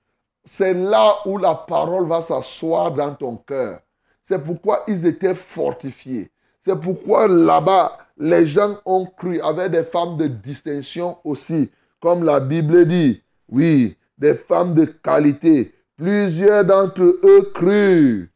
C'est 0.43 0.73
là 0.73 1.15
où 1.25 1.37
la 1.37 1.55
parole 1.55 2.07
va 2.07 2.21
s'asseoir 2.21 2.91
dans 2.91 3.13
ton 3.13 3.35
cœur. 3.37 3.79
C'est 4.21 4.43
pourquoi 4.43 4.83
ils 4.87 5.05
étaient 5.05 5.35
fortifiés. 5.35 6.31
C'est 6.61 6.79
pourquoi 6.79 7.27
là-bas, 7.27 7.97
les 8.17 8.47
gens 8.47 8.77
ont 8.85 9.05
cru, 9.05 9.39
avec 9.41 9.71
des 9.71 9.83
femmes 9.83 10.17
de 10.17 10.27
distinction 10.27 11.17
aussi, 11.23 11.69
comme 11.99 12.23
la 12.23 12.39
Bible 12.39 12.87
dit. 12.87 13.21
Oui, 13.49 13.97
des 14.17 14.33
femmes 14.33 14.73
de 14.73 14.85
qualité. 14.85 15.74
Plusieurs 15.97 16.65
d'entre 16.65 17.01
eux 17.01 17.51
crurent, 17.53 18.27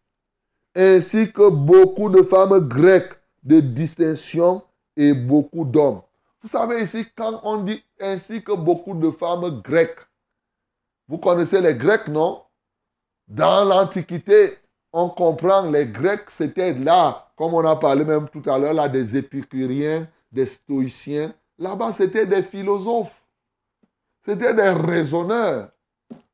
ainsi 0.75 1.31
que 1.31 1.49
beaucoup 1.49 2.09
de 2.09 2.21
femmes 2.23 2.59
grecques 2.67 3.19
de 3.43 3.59
distinction 3.59 4.61
et 4.95 5.13
beaucoup 5.13 5.65
d'hommes. 5.65 6.01
Vous 6.41 6.47
savez 6.47 6.83
ici, 6.83 7.05
quand 7.15 7.41
on 7.43 7.63
dit 7.63 7.83
ainsi 7.99 8.41
que 8.41 8.53
beaucoup 8.53 8.95
de 8.95 9.11
femmes 9.11 9.61
grecques, 9.61 9.99
vous 11.09 11.17
connaissez 11.17 11.59
les 11.59 11.75
Grecs, 11.75 12.07
non? 12.07 12.43
Dans 13.27 13.65
l'Antiquité, 13.65 14.57
on 14.93 15.09
comprend, 15.09 15.69
les 15.69 15.87
Grecs, 15.87 16.29
c'était 16.29 16.73
là, 16.73 17.31
comme 17.35 17.53
on 17.53 17.65
a 17.65 17.75
parlé 17.75 18.05
même 18.05 18.29
tout 18.29 18.43
à 18.49 18.57
l'heure, 18.57 18.73
là, 18.73 18.87
des 18.87 19.17
épicuriens, 19.17 20.07
des 20.31 20.45
stoïciens. 20.45 21.33
Là-bas, 21.57 21.91
c'était 21.91 22.25
des 22.25 22.43
philosophes. 22.43 23.21
C'était 24.25 24.53
des 24.53 24.69
raisonneurs. 24.69 25.71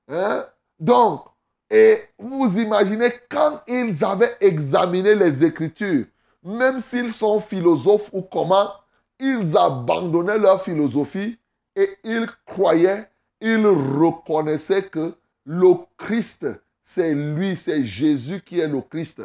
Hein? 0.08 0.46
Donc, 0.80 1.26
et 1.70 2.00
vous 2.20 2.60
imaginez, 2.60 3.12
quand 3.30 3.62
ils 3.68 4.04
avaient 4.04 4.36
examiné 4.40 5.16
les 5.16 5.44
Écritures, 5.44 6.06
même 6.44 6.80
s'ils 6.80 7.14
sont 7.14 7.40
philosophes 7.40 8.10
ou 8.14 8.22
comment, 8.22 8.72
ils 9.20 9.58
abandonnaient 9.58 10.38
leur 10.38 10.62
philosophie 10.62 11.40
et 11.76 11.90
ils 12.04 12.28
croyaient, 12.46 13.10
ils 13.42 13.66
reconnaissaient 13.66 14.84
que 14.84 15.14
le 15.46 15.74
Christ 15.98 16.46
c'est 16.86 17.16
lui, 17.16 17.56
c'est 17.56 17.84
Jésus 17.84 18.42
qui 18.46 18.60
est 18.60 18.68
le 18.68 18.80
Christ. 18.80 19.24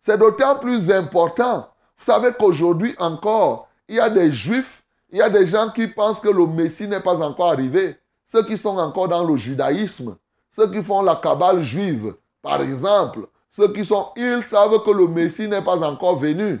C'est 0.00 0.18
d'autant 0.18 0.58
plus 0.58 0.90
important. 0.90 1.70
Vous 1.96 2.04
savez 2.04 2.30
qu'aujourd'hui 2.36 2.94
encore, 2.98 3.68
il 3.88 3.96
y 3.96 4.00
a 4.00 4.10
des 4.10 4.32
juifs, 4.32 4.82
il 5.10 5.18
y 5.18 5.22
a 5.22 5.30
des 5.30 5.46
gens 5.46 5.70
qui 5.70 5.86
pensent 5.86 6.20
que 6.20 6.28
le 6.28 6.46
Messie 6.46 6.88
n'est 6.88 7.00
pas 7.00 7.22
encore 7.22 7.52
arrivé. 7.52 7.96
Ceux 8.26 8.44
qui 8.44 8.58
sont 8.58 8.76
encore 8.76 9.08
dans 9.08 9.24
le 9.24 9.36
judaïsme, 9.36 10.16
ceux 10.50 10.70
qui 10.70 10.82
font 10.82 11.02
la 11.02 11.16
cabale 11.16 11.62
juive, 11.62 12.14
par 12.42 12.62
exemple, 12.62 13.28
ceux 13.48 13.72
qui 13.72 13.84
sont, 13.84 14.08
ils 14.16 14.42
savent 14.42 14.82
que 14.84 14.90
le 14.90 15.08
Messie 15.08 15.48
n'est 15.48 15.62
pas 15.62 15.82
encore 15.82 16.16
venu. 16.16 16.60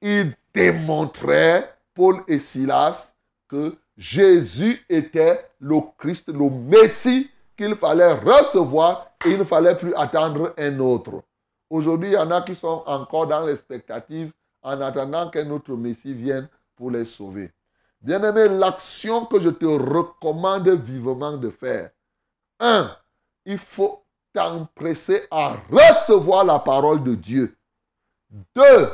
Ils 0.00 0.34
démontraient, 0.54 1.72
Paul 1.94 2.22
et 2.28 2.38
Silas, 2.38 3.14
que 3.48 3.76
Jésus 3.96 4.84
était 4.88 5.50
le 5.58 5.76
Christ, 5.98 6.28
le 6.28 6.48
Messie 6.48 7.30
qu'il 7.56 7.74
fallait 7.74 8.14
recevoir 8.14 9.10
et 9.26 9.30
il 9.30 9.38
ne 9.38 9.44
fallait 9.44 9.76
plus 9.76 9.94
attendre 9.94 10.54
un 10.56 10.78
autre. 10.80 11.22
Aujourd'hui, 11.68 12.08
il 12.08 12.14
y 12.14 12.16
en 12.16 12.30
a 12.30 12.42
qui 12.42 12.54
sont 12.54 12.82
encore 12.86 13.26
dans 13.26 13.44
l'expectative 13.44 14.32
en 14.62 14.80
attendant 14.80 15.28
qu'un 15.28 15.50
autre 15.50 15.74
Messie 15.74 16.14
vienne 16.14 16.48
pour 16.74 16.90
les 16.90 17.04
sauver. 17.04 17.52
Bien-aimé, 18.00 18.48
l'action 18.48 19.26
que 19.26 19.38
je 19.38 19.50
te 19.50 19.66
recommande 19.66 20.68
vivement 20.70 21.36
de 21.36 21.50
faire. 21.50 21.90
Un, 22.58 22.90
il 23.50 23.58
faut 23.58 24.04
t'empresser 24.32 25.26
à 25.30 25.56
recevoir 25.70 26.44
la 26.44 26.60
parole 26.60 27.02
de 27.02 27.16
Dieu. 27.16 27.56
Deux, 28.54 28.88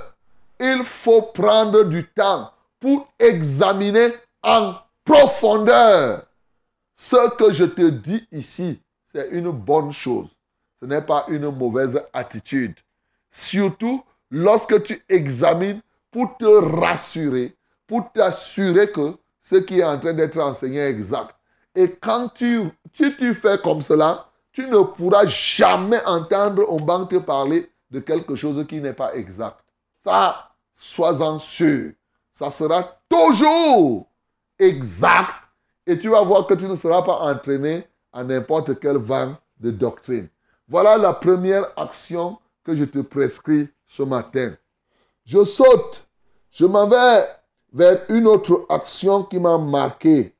il 0.58 0.82
faut 0.82 1.20
prendre 1.20 1.84
du 1.84 2.08
temps 2.08 2.50
pour 2.80 3.12
examiner 3.18 4.14
en 4.42 4.74
profondeur 5.04 6.24
ce 6.94 7.36
que 7.36 7.52
je 7.52 7.64
te 7.64 7.90
dis 7.90 8.26
ici, 8.32 8.80
c'est 9.12 9.28
une 9.28 9.50
bonne 9.50 9.92
chose. 9.92 10.28
Ce 10.80 10.86
n'est 10.86 11.02
pas 11.02 11.26
une 11.28 11.50
mauvaise 11.50 12.02
attitude. 12.14 12.76
Surtout 13.30 14.02
lorsque 14.30 14.82
tu 14.84 15.04
examines 15.10 15.82
pour 16.10 16.34
te 16.38 16.46
rassurer, 16.80 17.54
pour 17.86 18.10
t'assurer 18.10 18.90
que 18.90 19.12
ce 19.42 19.56
qui 19.56 19.80
est 19.80 19.84
en 19.84 20.00
train 20.00 20.14
d'être 20.14 20.38
enseigné 20.38 20.78
est 20.78 20.90
exact. 20.90 21.36
Et 21.74 21.90
quand 21.90 22.30
tu, 22.32 22.70
fais 23.34 23.58
comme 23.62 23.82
cela, 23.82 24.25
tu 24.56 24.66
ne 24.66 24.82
pourras 24.84 25.26
jamais 25.26 26.02
entendre 26.06 26.64
un 26.72 26.82
banc 26.82 27.04
te 27.04 27.16
parler 27.16 27.70
de 27.90 28.00
quelque 28.00 28.34
chose 28.34 28.66
qui 28.66 28.80
n'est 28.80 28.94
pas 28.94 29.14
exact. 29.14 29.62
Ça, 30.02 30.50
sois-en 30.72 31.38
sûr. 31.38 31.92
Ça 32.32 32.50
sera 32.50 32.96
toujours 33.06 34.08
exact 34.58 35.28
et 35.86 35.98
tu 35.98 36.08
vas 36.08 36.22
voir 36.22 36.46
que 36.46 36.54
tu 36.54 36.64
ne 36.64 36.74
seras 36.74 37.02
pas 37.02 37.18
entraîné 37.18 37.86
à 38.14 38.24
n'importe 38.24 38.80
quel 38.80 38.96
vent 38.96 39.36
de 39.60 39.70
doctrine. 39.70 40.26
Voilà 40.66 40.96
la 40.96 41.12
première 41.12 41.66
action 41.76 42.38
que 42.64 42.74
je 42.74 42.84
te 42.84 43.00
prescris 43.00 43.68
ce 43.86 44.04
matin. 44.04 44.54
Je 45.26 45.44
saute. 45.44 46.06
Je 46.50 46.64
m'en 46.64 46.86
vais 46.86 47.26
vers 47.74 48.06
une 48.08 48.26
autre 48.26 48.64
action 48.70 49.22
qui 49.24 49.38
m'a 49.38 49.58
marqué. 49.58 50.34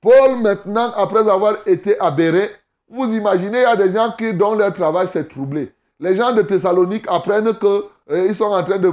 Paul, 0.00 0.36
maintenant, 0.36 0.92
après 0.92 1.28
avoir 1.28 1.66
été 1.66 1.98
aberré, 1.98 2.48
vous 2.90 3.14
imaginez, 3.14 3.58
il 3.58 3.62
y 3.62 3.64
a 3.64 3.76
des 3.76 3.92
gens 3.92 4.12
qui, 4.18 4.34
dont 4.34 4.54
leur 4.54 4.74
travail 4.74 5.06
s'est 5.06 5.24
troublé. 5.24 5.72
Les 6.00 6.16
gens 6.16 6.32
de 6.32 6.42
Thessalonique 6.42 7.04
apprennent 7.08 7.54
qu'ils 7.58 7.82
euh, 8.10 8.34
sont 8.34 8.46
en 8.46 8.64
train 8.64 8.78
de 8.78 8.90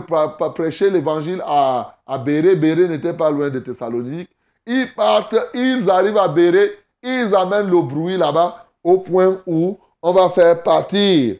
prêcher 0.53 0.89
l'évangile 0.89 1.41
à, 1.45 1.97
à 2.05 2.17
Béré. 2.17 2.55
Béré 2.55 2.87
n'était 2.87 3.13
pas 3.13 3.31
loin 3.31 3.49
de 3.49 3.59
Thessalonique. 3.59 4.29
Ils 4.67 4.87
partent, 4.93 5.35
ils 5.53 5.89
arrivent 5.89 6.17
à 6.17 6.27
Béré, 6.27 6.71
ils 7.01 7.33
amènent 7.33 7.69
le 7.69 7.81
bruit 7.81 8.17
là-bas 8.17 8.67
au 8.83 8.97
point 8.97 9.41
où 9.47 9.77
on 10.01 10.13
va 10.13 10.29
faire 10.29 10.61
partir. 10.61 11.37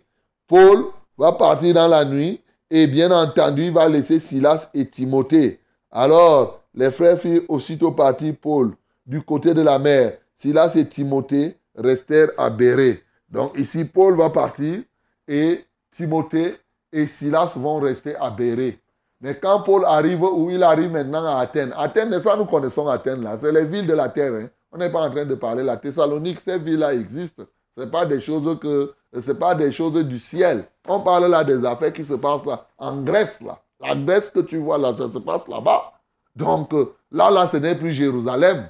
Paul 0.47 0.85
va 1.17 1.33
partir 1.33 1.73
dans 1.73 1.87
la 1.87 2.05
nuit 2.05 2.41
et 2.71 2.87
bien 2.87 3.11
entendu, 3.11 3.65
il 3.65 3.73
va 3.73 3.87
laisser 3.87 4.19
Silas 4.19 4.69
et 4.73 4.89
Timothée. 4.89 5.59
Alors, 5.91 6.61
les 6.73 6.91
frères 6.91 7.19
firent 7.19 7.41
aussitôt 7.49 7.91
partir 7.91 8.33
Paul 8.41 8.71
du 9.05 9.21
côté 9.21 9.53
de 9.53 9.61
la 9.61 9.77
mer. 9.77 10.17
Silas 10.35 10.73
et 10.75 10.87
Timothée 10.87 11.57
restèrent 11.77 12.31
à 12.37 12.49
Béré. 12.49 13.03
Donc 13.29 13.57
ici, 13.57 13.85
Paul 13.85 14.17
va 14.17 14.29
partir 14.29 14.81
et 15.27 15.65
Timothée 15.91 16.57
et 16.91 17.05
Silas 17.05 17.53
vont 17.55 17.79
rester 17.79 18.15
à 18.15 18.29
Béré. 18.29 18.79
Mais 19.21 19.35
quand 19.35 19.61
Paul 19.61 19.83
arrive, 19.85 20.23
où 20.23 20.49
il 20.49 20.61
arrive 20.63 20.91
maintenant 20.91 21.25
à 21.25 21.39
Athènes, 21.39 21.73
Athènes, 21.75 22.19
ça 22.19 22.35
nous 22.35 22.45
connaissons 22.45 22.87
Athènes 22.87 23.23
là, 23.23 23.37
c'est 23.37 23.51
les 23.51 23.65
villes 23.65 23.87
de 23.87 23.93
la 23.93 24.09
terre. 24.09 24.33
Hein. 24.33 24.49
On 24.71 24.77
n'est 24.77 24.91
pas 24.91 25.01
en 25.01 25.09
train 25.09 25.25
de 25.25 25.35
parler. 25.35 25.63
La 25.63 25.77
Thessalonique, 25.77 26.39
ces 26.39 26.59
villes-là 26.59 26.93
existent. 26.93 27.43
Ce 27.75 27.83
pas 27.83 28.05
des 28.05 28.21
choses 28.21 28.59
que, 28.59 28.93
c'est 29.19 29.39
pas 29.39 29.55
des 29.55 29.71
choses 29.71 29.93
du 30.03 30.19
ciel. 30.19 30.65
On 30.87 30.99
parle 30.99 31.29
là 31.29 31.43
des 31.43 31.65
affaires 31.65 31.93
qui 31.93 32.03
se 32.03 32.13
passent 32.13 32.45
là, 32.45 32.67
en 32.77 33.01
Grèce 33.01 33.41
là. 33.41 33.59
La 33.79 33.95
Grèce 33.95 34.29
que 34.29 34.39
tu 34.39 34.57
vois 34.57 34.77
là, 34.77 34.93
ça 34.93 35.09
se 35.09 35.19
passe 35.19 35.47
là-bas. 35.47 35.93
Donc 36.35 36.71
là, 37.11 37.29
là, 37.29 37.47
ce 37.47 37.57
n'est 37.57 37.75
plus 37.75 37.91
Jérusalem. 37.91 38.69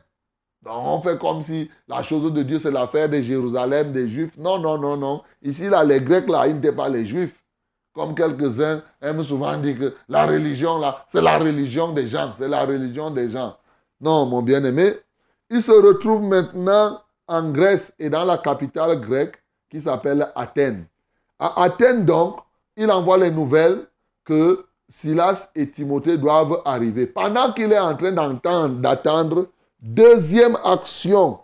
Donc 0.64 0.82
on 0.86 1.02
fait 1.02 1.18
comme 1.18 1.42
si 1.42 1.70
la 1.88 2.04
chose 2.04 2.32
de 2.34 2.44
Dieu, 2.44 2.60
c'est 2.60 2.72
l'affaire 2.72 3.10
de 3.10 3.22
Jérusalem, 3.22 3.92
des 3.94 4.10
Juifs. 4.10 4.38
Non, 4.38 4.60
non, 4.60 4.78
non, 4.78 4.98
non. 4.98 5.22
Ici, 5.42 5.70
là, 5.70 5.84
les 5.84 6.02
Grecs, 6.02 6.28
là, 6.28 6.48
ils 6.48 6.56
n'étaient 6.56 6.74
pas 6.74 6.90
les 6.90 7.06
Juifs. 7.06 7.44
Comme 7.94 8.14
quelques-uns 8.14 8.82
aiment 9.02 9.24
souvent 9.24 9.58
dire 9.58 9.78
que 9.78 9.96
la 10.08 10.28
religion, 10.28 10.78
là, 10.78 11.04
c'est 11.08 11.22
la 11.22 11.40
religion 11.40 11.94
des 11.94 12.06
gens. 12.08 12.32
C'est 12.36 12.48
la 12.48 12.64
religion 12.64 13.10
des 13.10 13.30
gens. 13.30 13.56
Non, 14.00 14.28
mon 14.28 14.44
bien-aimé, 14.44 14.96
il 15.50 15.62
se 15.62 15.72
retrouve 15.72 16.22
maintenant 16.22 17.02
en 17.28 17.50
Grèce 17.50 17.94
et 17.98 18.10
dans 18.10 18.26
la 18.26 18.38
capitale 18.38 19.00
grecque 19.00 19.42
qui 19.70 19.82
s'appelle 19.82 20.32
Athènes. 20.36 20.86
À 21.40 21.64
Athènes, 21.64 22.06
donc, 22.06 22.40
il 22.76 22.92
envoie 22.92 23.18
les 23.18 23.32
nouvelles 23.32 23.88
que 24.24 24.66
Silas 24.90 25.50
et 25.56 25.70
Timothée 25.70 26.18
doivent 26.18 26.62
arriver. 26.66 27.08
Pendant 27.08 27.52
qu'il 27.52 27.72
est 27.72 27.80
en 27.80 27.96
train 27.96 28.12
d'attendre, 28.70 29.48
deuxième 29.80 30.58
action 30.64 31.40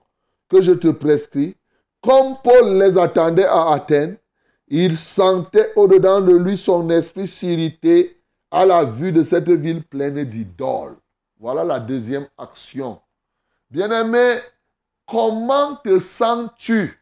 que 0.49 0.61
je 0.61 0.71
te 0.71 0.89
prescris, 0.89 1.55
comme 2.01 2.35
Paul 2.43 2.77
les 2.77 2.97
attendait 2.97 3.45
à 3.45 3.71
Athènes, 3.71 4.17
il 4.67 4.97
sentait 4.97 5.71
au-dedans 5.75 6.21
de 6.21 6.33
lui 6.35 6.57
son 6.57 6.89
esprit 6.89 7.27
s'irriter 7.27 8.21
à 8.51 8.65
la 8.65 8.83
vue 8.83 9.11
de 9.11 9.23
cette 9.23 9.49
ville 9.49 9.83
pleine 9.83 10.23
d'idoles. 10.23 10.97
Voilà 11.39 11.63
la 11.63 11.79
deuxième 11.79 12.27
action. 12.37 13.01
Bien-aimé, 13.69 14.37
comment 15.05 15.75
te 15.77 15.99
sens-tu 15.99 16.99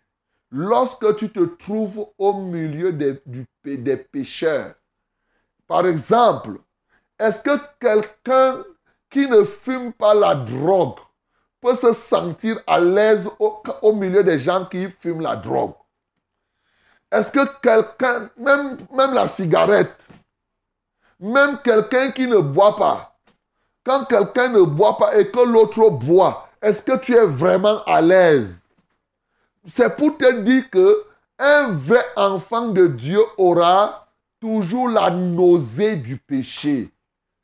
lorsque 0.49 1.15
tu 1.17 1.29
te 1.29 1.41
trouves 1.41 2.07
au 2.17 2.33
milieu 2.33 2.93
des, 2.93 3.21
des 3.63 3.97
pécheurs? 3.97 4.75
Par 5.67 5.85
exemple, 5.85 6.59
est-ce 7.19 7.41
que 7.41 7.57
quelqu'un 7.79 8.63
qui 9.09 9.27
ne 9.27 9.43
fume 9.43 9.93
pas 9.93 10.13
la 10.13 10.35
drogue 10.35 10.99
peut 11.61 11.75
se 11.75 11.93
sentir 11.93 12.59
à 12.65 12.79
l'aise 12.79 13.29
au, 13.39 13.93
milieu 13.93 14.23
des 14.23 14.39
gens 14.39 14.65
qui 14.65 14.89
fument 14.89 15.21
la 15.21 15.35
drogue 15.35 15.73
Est-ce 17.11 17.31
que 17.31 17.45
quelqu'un, 17.61 18.29
même, 18.35 19.13
la 19.13 19.27
cigarette, 19.27 19.95
même 21.19 21.59
quelqu'un 21.63 22.11
qui 22.11 22.27
ne 22.27 22.37
boit 22.37 22.75
pas, 22.75 23.15
quand 23.85 24.05
quelqu'un 24.05 24.49
ne 24.49 24.61
boit 24.61 24.97
pas 24.97 25.17
et 25.17 25.29
que 25.29 25.39
l'autre 25.39 25.89
boit, 25.91 26.49
est-ce 26.61 26.81
que 26.81 26.97
tu 26.97 27.15
es 27.15 27.25
vraiment 27.25 27.83
à 27.85 28.01
l'aise? 28.01 28.61
C'est 29.67 29.95
pour 29.95 30.17
te 30.17 30.41
dire 30.41 30.69
que 30.71 31.05
un 31.37 31.71
vrai 31.71 32.03
enfant 32.15 32.69
de 32.69 32.87
Dieu 32.87 33.19
aura 33.37 34.07
toujours 34.39 34.89
la 34.89 35.09
nausée 35.11 35.95
du 35.95 36.17
péché. 36.17 36.91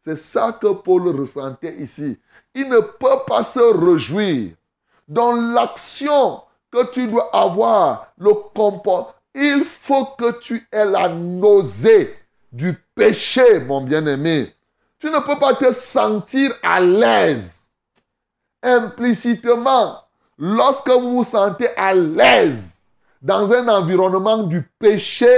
C'est 0.04 0.18
ça 0.18 0.58
que 0.60 0.74
Paul 0.74 1.08
ressentait 1.10 1.76
ici. 1.76 2.20
Il 2.60 2.70
ne 2.70 2.80
peut 2.80 3.24
pas 3.28 3.44
se 3.44 3.60
réjouir. 3.60 4.54
Dans 5.08 5.32
l'action 5.32 6.42
que 6.72 6.90
tu 6.90 7.08
dois 7.08 7.30
avoir, 7.32 8.08
le 8.18 8.34
comportement, 8.34 9.14
il 9.36 9.64
faut 9.64 10.06
que 10.18 10.40
tu 10.40 10.68
aies 10.72 10.86
la 10.86 11.08
nausée 11.08 12.18
du 12.52 12.74
péché, 12.96 13.60
mon 13.60 13.82
bien-aimé. 13.82 14.52
Tu 14.98 15.12
ne 15.12 15.20
peux 15.20 15.38
pas 15.38 15.54
te 15.54 15.72
sentir 15.72 16.52
à 16.64 16.80
l'aise. 16.80 17.70
Implicitement, 18.64 20.02
lorsque 20.40 20.90
vous 20.90 21.18
vous 21.18 21.24
sentez 21.24 21.70
à 21.78 21.94
l'aise 21.94 22.82
dans 23.22 23.54
un 23.54 23.68
environnement 23.68 24.42
du 24.42 24.64
péché, 24.80 25.30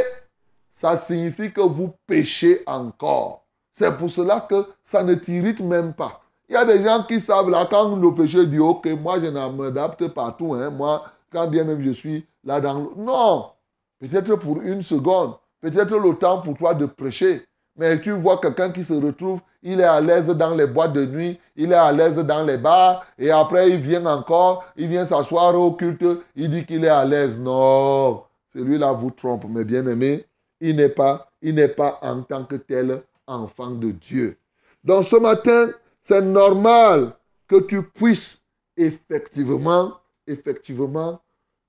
ça 0.71 0.95
signifie 0.95 1.51
que 1.51 1.59
vous 1.59 1.93
péchez 2.07 2.63
encore. 2.65 3.43
C'est 3.73 3.97
pour 3.97 4.09
cela 4.09 4.39
que 4.39 4.65
ça 4.85 5.03
ne 5.03 5.15
t'irrite 5.15 5.59
même 5.59 5.93
pas. 5.93 6.21
Il 6.49 6.53
y 6.53 6.55
a 6.55 6.65
des 6.65 6.83
gens 6.83 7.03
qui 7.03 7.19
savent 7.19 7.51
là, 7.51 7.67
quand 7.69 7.95
le 7.95 8.15
péché 8.15 8.43
dit, 8.47 8.57
ok, 8.57 8.87
moi 8.99 9.19
je 9.19 9.29
m'adapte 9.29 10.07
partout, 10.07 10.55
hein, 10.55 10.71
moi, 10.71 11.05
quand 11.31 11.47
bien 11.47 11.63
même 11.63 11.83
je 11.83 11.91
suis 11.91 12.25
là 12.43 12.59
dans 12.59 12.79
le... 12.79 12.89
Non, 12.97 13.51
peut-être 13.99 14.35
pour 14.37 14.59
une 14.61 14.81
seconde, 14.81 15.35
peut-être 15.61 15.95
le 15.95 16.15
temps 16.15 16.41
pour 16.41 16.57
toi 16.57 16.73
de 16.73 16.87
prêcher. 16.87 17.45
Mais 17.77 18.01
tu 18.01 18.11
vois 18.11 18.39
quelqu'un 18.39 18.71
qui 18.71 18.83
se 18.83 18.93
retrouve, 18.93 19.41
il 19.61 19.79
est 19.79 19.83
à 19.83 20.01
l'aise 20.01 20.27
dans 20.27 20.55
les 20.55 20.65
boîtes 20.65 20.93
de 20.93 21.05
nuit, 21.05 21.39
il 21.55 21.71
est 21.71 21.75
à 21.75 21.91
l'aise 21.91 22.17
dans 22.17 22.43
les 22.43 22.57
bars, 22.57 23.05
et 23.19 23.29
après 23.29 23.69
il 23.69 23.77
vient 23.77 24.05
encore, 24.07 24.65
il 24.75 24.87
vient 24.87 25.05
s'asseoir 25.05 25.53
au 25.55 25.73
culte, 25.73 26.03
il 26.35 26.49
dit 26.49 26.65
qu'il 26.65 26.83
est 26.83 26.89
à 26.89 27.05
l'aise. 27.05 27.37
Non, 27.37 28.23
celui-là 28.51 28.91
vous 28.93 29.11
trompe, 29.11 29.45
mes 29.47 29.63
bien-aimés. 29.63 30.25
Il 30.59 30.77
n'est 30.77 30.89
pas, 30.89 31.29
il 31.43 31.55
n'est 31.55 31.67
pas 31.67 31.99
en 32.01 32.21
tant 32.21 32.43
que 32.43 32.55
tel 32.55 33.03
enfant 33.27 33.69
de 33.69 33.91
Dieu. 33.91 34.35
Donc 34.83 35.05
ce 35.05 35.15
matin, 35.15 35.69
c'est 36.09 36.21
normal 36.21 37.13
que 37.47 37.59
tu 37.59 37.83
puisses 37.83 38.41
effectivement, 38.75 39.93
effectivement, 40.25 41.21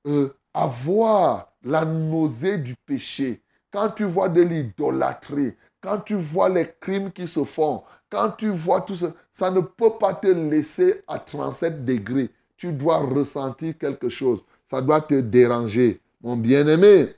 euh, 0.07 0.35
avoir 0.55 1.53
la 1.63 1.85
nausée 1.85 2.57
du 2.57 2.75
péché. 2.75 3.43
Quand 3.71 3.91
tu 3.91 4.05
vois 4.05 4.31
de 4.31 4.41
l'idolâtrie, 4.41 5.55
quand 5.83 5.99
tu 6.01 6.15
vois 6.15 6.49
les 6.49 6.67
crimes 6.81 7.13
qui 7.13 7.27
se 7.27 7.45
font, 7.45 7.83
quand 8.09 8.31
tu 8.31 8.49
vois 8.49 8.81
tout 8.81 8.97
ça, 8.97 9.13
ça 9.31 9.51
ne 9.51 9.61
peut 9.61 9.99
pas 10.01 10.15
te 10.15 10.29
laisser 10.29 11.03
à 11.07 11.19
37 11.19 11.85
degrés. 11.85 12.31
Tu 12.57 12.73
dois 12.73 12.97
ressentir 12.97 13.77
quelque 13.77 14.09
chose. 14.09 14.41
Ça 14.71 14.81
doit 14.81 15.03
te 15.03 15.21
déranger. 15.21 16.01
Mon 16.23 16.39
bien-aimé, 16.39 17.15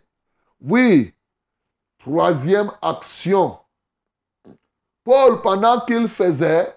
oui, 0.61 1.15
troisième 1.99 2.73
action. 2.83 3.59
Paul, 5.05 5.41
pendant 5.41 5.81
qu'il 5.83 6.09
faisait, 6.09 6.75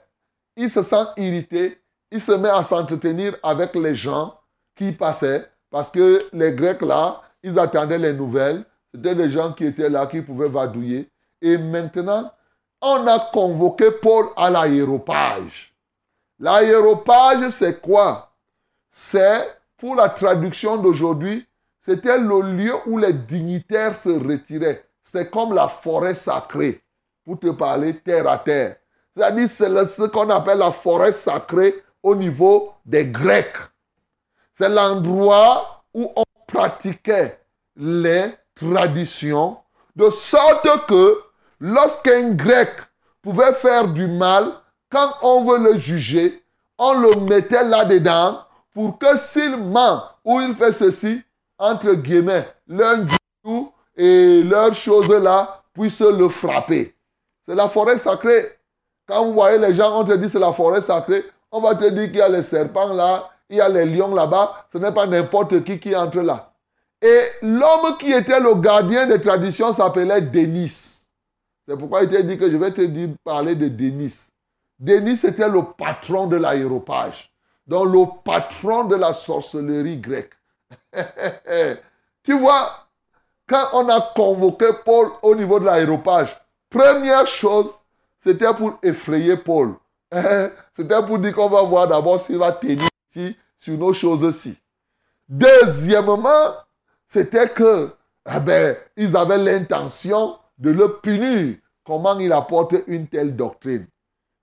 il 0.55 0.69
se 0.69 0.83
sent 0.83 1.05
irrité, 1.17 1.81
il 2.11 2.21
se 2.21 2.31
met 2.31 2.49
à 2.49 2.63
s'entretenir 2.63 3.35
avec 3.43 3.75
les 3.75 3.95
gens 3.95 4.39
qui 4.75 4.91
passaient, 4.91 5.49
parce 5.69 5.89
que 5.91 6.25
les 6.33 6.53
Grecs 6.53 6.81
là, 6.81 7.21
ils 7.43 7.57
attendaient 7.59 7.99
les 7.99 8.13
nouvelles. 8.13 8.65
C'était 8.93 9.15
des 9.15 9.29
gens 9.29 9.53
qui 9.53 9.65
étaient 9.65 9.89
là, 9.89 10.07
qui 10.07 10.21
pouvaient 10.21 10.49
vadouiller. 10.49 11.09
Et 11.41 11.57
maintenant, 11.57 12.31
on 12.81 13.05
a 13.07 13.19
convoqué 13.31 13.91
Paul 13.91 14.27
à 14.35 14.49
l'aéropage. 14.49 15.75
L'aéropage, 16.39 17.49
c'est 17.49 17.81
quoi? 17.81 18.31
C'est, 18.91 19.59
pour 19.77 19.95
la 19.95 20.09
traduction 20.09 20.77
d'aujourd'hui, 20.77 21.45
c'était 21.81 22.17
le 22.17 22.41
lieu 22.41 22.73
où 22.85 22.97
les 22.97 23.13
dignitaires 23.13 23.95
se 23.95 24.09
retiraient. 24.09 24.85
C'était 25.03 25.29
comme 25.29 25.53
la 25.53 25.67
forêt 25.67 26.15
sacrée, 26.15 26.81
pour 27.23 27.39
te 27.39 27.51
parler 27.51 27.99
terre 27.99 28.27
à 28.27 28.37
terre. 28.37 28.77
C'est-à-dire, 29.15 29.47
c'est 29.49 29.85
ce 29.85 30.03
qu'on 30.07 30.29
appelle 30.29 30.57
la 30.57 30.71
forêt 30.71 31.13
sacrée 31.13 31.83
au 32.03 32.15
niveau 32.15 32.73
des 32.85 33.05
Grecs. 33.05 33.55
C'est 34.53 34.69
l'endroit 34.69 35.83
où 35.93 36.11
on 36.15 36.23
pratiquait 36.47 37.39
les 37.77 38.25
traditions, 38.53 39.57
de 39.95 40.09
sorte 40.09 40.85
que 40.87 41.21
lorsqu'un 41.59 42.31
grec 42.31 42.69
pouvait 43.21 43.53
faire 43.53 43.87
du 43.87 44.07
mal, 44.07 44.51
quand 44.89 45.13
on 45.21 45.43
veut 45.43 45.59
le 45.59 45.77
juger, 45.77 46.43
on 46.77 46.93
le 46.93 47.19
mettait 47.21 47.63
là-dedans 47.63 48.41
pour 48.73 48.97
que 48.99 49.17
s'il 49.17 49.57
ment 49.57 50.03
ou 50.23 50.41
il 50.41 50.53
fait 50.53 50.71
ceci, 50.71 51.21
entre 51.57 51.93
guillemets, 51.93 52.47
tout 53.43 53.71
et 53.95 54.43
leurs 54.43 54.75
choses 54.75 55.09
là 55.09 55.63
puissent 55.73 56.01
le 56.01 56.27
frapper. 56.29 56.95
C'est 57.47 57.55
la 57.55 57.69
forêt 57.69 57.97
sacrée. 57.97 58.57
Quand 59.07 59.25
vous 59.25 59.33
voyez 59.33 59.59
les 59.59 59.73
gens, 59.73 59.99
on 59.99 60.03
te 60.03 60.13
dit 60.13 60.29
c'est 60.29 60.39
la 60.39 60.51
forêt 60.51 60.81
sacrée, 60.81 61.23
on 61.51 61.61
va 61.61 61.75
te 61.75 61.87
dire 61.89 62.07
qu'il 62.07 62.17
y 62.17 62.21
a 62.21 62.29
les 62.29 62.43
serpents 62.43 62.93
là, 62.93 63.29
il 63.49 63.57
y 63.57 63.61
a 63.61 63.69
les 63.69 63.85
lions 63.85 64.13
là-bas, 64.13 64.65
ce 64.71 64.77
n'est 64.77 64.91
pas 64.91 65.05
n'importe 65.05 65.63
qui 65.63 65.79
qui 65.79 65.95
entre 65.95 66.21
là. 66.21 66.51
Et 67.01 67.21
l'homme 67.43 67.97
qui 67.99 68.11
était 68.11 68.39
le 68.39 68.55
gardien 68.55 69.05
des 69.05 69.21
traditions 69.21 69.73
s'appelait 69.73 70.21
Denis. 70.21 71.01
C'est 71.67 71.77
pourquoi 71.77 72.03
il 72.03 72.09
t'a 72.09 72.21
dit 72.21 72.37
que 72.37 72.49
je 72.49 72.57
vais 72.57 72.71
te 72.71 72.81
dire, 72.81 73.09
parler 73.23 73.55
de 73.55 73.67
Denis. 73.67 74.15
Denis 74.79 75.19
était 75.23 75.49
le 75.49 75.63
patron 75.77 76.27
de 76.27 76.37
l'aéropage. 76.37 77.31
Donc 77.67 77.93
le 77.93 78.05
patron 78.23 78.85
de 78.85 78.95
la 78.95 79.13
sorcellerie 79.13 79.97
grecque. 79.97 80.33
tu 82.23 82.37
vois, 82.37 82.71
quand 83.47 83.67
on 83.73 83.89
a 83.89 84.01
convoqué 84.15 84.67
Paul 84.83 85.09
au 85.21 85.35
niveau 85.35 85.59
de 85.59 85.65
l'aéropage, 85.65 86.35
première 86.69 87.27
chose, 87.27 87.67
c'était 88.25 88.55
pour 88.55 88.79
effrayer 88.81 89.37
Paul. 89.37 89.75
C'était 90.73 91.05
pour 91.05 91.19
dire 91.19 91.35
qu'on 91.35 91.47
va 91.47 91.61
voir 91.61 91.87
d'abord 91.87 92.19
s'il 92.19 92.39
va 92.39 92.51
tenir 92.51 92.87
ici 93.11 93.37
sur 93.59 93.77
nos 93.77 93.93
choses-ci. 93.93 94.57
Deuxièmement, 95.29 96.55
c'était 97.07 97.49
que, 97.49 97.91
eh 98.27 98.39
ben, 98.39 98.75
ils 98.97 99.15
avaient 99.15 99.37
l'intention 99.37 100.37
de 100.57 100.71
le 100.71 100.97
punir. 100.97 101.57
Comment 101.85 102.17
il 102.17 102.33
apporte 102.33 102.73
une 102.87 103.07
telle 103.07 103.35
doctrine? 103.35 103.85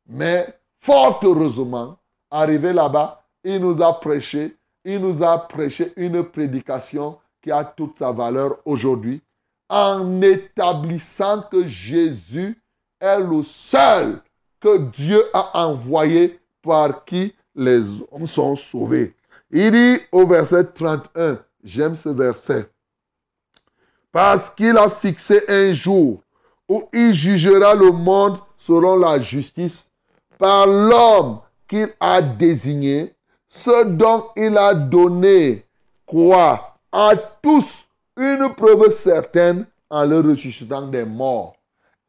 Mais 0.07 0.47
fort 0.79 1.19
heureusement, 1.25 1.99
arrivé 2.31 2.73
là-bas, 2.73 3.25
il 3.43 3.59
nous 3.61 3.83
a 3.83 3.99
prêché, 3.99 4.57
il 4.85 5.01
nous 5.01 5.25
a 5.25 5.49
prêché 5.49 5.93
une 5.97 6.23
prédication 6.23 7.19
qui 7.43 7.51
a 7.51 7.65
toute 7.65 7.99
sa 7.99 8.13
valeur 8.13 8.59
aujourd'hui, 8.65 9.21
en 9.69 10.23
établissant 10.23 11.43
que 11.51 11.67
Jésus 11.67 12.62
est 13.03 13.19
le 13.19 13.43
seul 13.43 14.23
que 14.61 14.79
Dieu 14.79 15.25
a 15.35 15.67
envoyé 15.67 16.41
par 16.63 17.05
qui 17.05 17.35
les 17.55 17.83
hommes 18.11 18.27
sont 18.27 18.57
sauvés. 18.57 19.15
Il 19.51 19.73
dit 19.73 20.01
au 20.13 20.27
verset 20.27 20.65
31, 20.65 21.39
j'aime 21.63 21.97
ce 21.97 22.09
verset, 22.09 22.71
parce 24.11 24.49
qu'il 24.51 24.79
a 24.79 24.89
fixé 24.89 25.43
un 25.49 25.75
jour 25.75 26.23
où 26.69 26.89
il 26.93 27.13
jugera 27.13 27.75
le 27.75 27.91
monde 27.91 28.39
selon 28.57 28.97
la 28.97 29.21
justice 29.21 29.91
par 30.39 30.67
l'homme 30.67 31.41
qu'il 31.69 31.93
a 32.01 32.23
désigné, 32.23 33.15
ce 33.49 33.85
dont 33.85 34.27
il 34.37 34.57
a 34.57 34.73
donné, 34.75 35.67
quoi, 36.07 36.77
à 36.91 37.15
tous 37.17 37.87
une 38.17 38.55
preuve 38.55 38.91
certaine 38.91 39.67
en 39.91 40.05
le 40.05 40.21
ressuscitant 40.21 40.87
des 40.87 41.05
morts. 41.05 41.55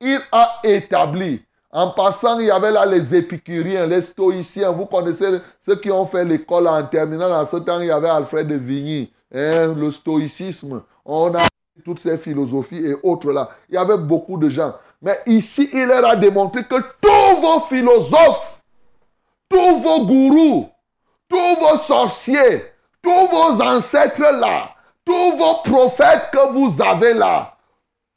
Il 0.05 0.19
a 0.33 0.59
établi, 0.65 1.41
en 1.71 1.91
passant, 1.91 2.37
il 2.37 2.47
y 2.47 2.51
avait 2.51 2.71
là 2.71 2.85
les 2.85 3.15
épicuriens, 3.15 3.87
les 3.87 4.01
stoïciens. 4.01 4.71
Vous 4.71 4.85
connaissez 4.85 5.39
ceux 5.61 5.77
qui 5.77 5.89
ont 5.91 6.05
fait 6.05 6.25
l'école 6.25 6.67
en 6.67 6.83
terminale. 6.83 7.31
En 7.31 7.45
ce 7.45 7.55
temps, 7.55 7.79
il 7.79 7.87
y 7.87 7.91
avait 7.91 8.09
Alfred 8.09 8.45
de 8.45 8.55
Vigny, 8.55 9.13
hein, 9.33 9.73
le 9.73 9.91
stoïcisme. 9.91 10.83
On 11.05 11.33
a 11.33 11.43
toutes 11.85 11.99
ces 11.99 12.17
philosophies 12.17 12.85
et 12.85 12.95
autres 13.01 13.31
là. 13.31 13.49
Il 13.69 13.75
y 13.75 13.77
avait 13.77 13.97
beaucoup 13.97 14.37
de 14.37 14.49
gens. 14.49 14.75
Mais 15.01 15.17
ici, 15.25 15.69
il 15.71 15.85
leur 15.85 16.05
a 16.05 16.17
démontré 16.17 16.65
que 16.65 16.81
tous 16.99 17.41
vos 17.41 17.61
philosophes, 17.61 18.61
tous 19.47 19.79
vos 19.79 20.05
gourous, 20.05 20.69
tous 21.29 21.55
vos 21.61 21.77
sorciers, 21.77 22.65
tous 23.01 23.27
vos 23.31 23.61
ancêtres 23.63 24.21
là, 24.21 24.69
tous 25.05 25.37
vos 25.37 25.55
prophètes 25.63 26.29
que 26.29 26.51
vous 26.51 26.81
avez 26.81 27.13
là, 27.13 27.55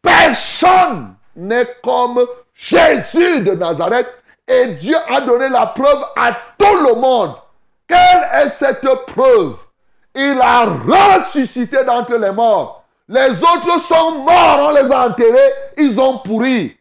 personne 0.02 1.15
n'est 1.36 1.68
comme 1.82 2.24
Jésus 2.54 3.40
de 3.40 3.52
Nazareth. 3.52 4.08
Et 4.48 4.68
Dieu 4.74 4.96
a 5.08 5.20
donné 5.20 5.48
la 5.48 5.66
preuve 5.66 6.04
à 6.16 6.32
tout 6.58 6.76
le 6.76 6.94
monde. 6.94 7.34
Quelle 7.86 8.28
est 8.42 8.48
cette 8.48 8.88
preuve? 9.06 9.56
Il 10.14 10.40
a 10.40 10.64
ressuscité 10.64 11.84
d'entre 11.84 12.14
les 12.14 12.32
morts. 12.32 12.84
Les 13.08 13.40
autres 13.42 13.80
sont 13.80 14.12
morts, 14.12 14.58
on 14.60 14.70
les 14.70 14.90
a 14.90 15.06
enterrés, 15.06 15.52
ils 15.76 16.00
ont 16.00 16.18
pourri. 16.18 16.76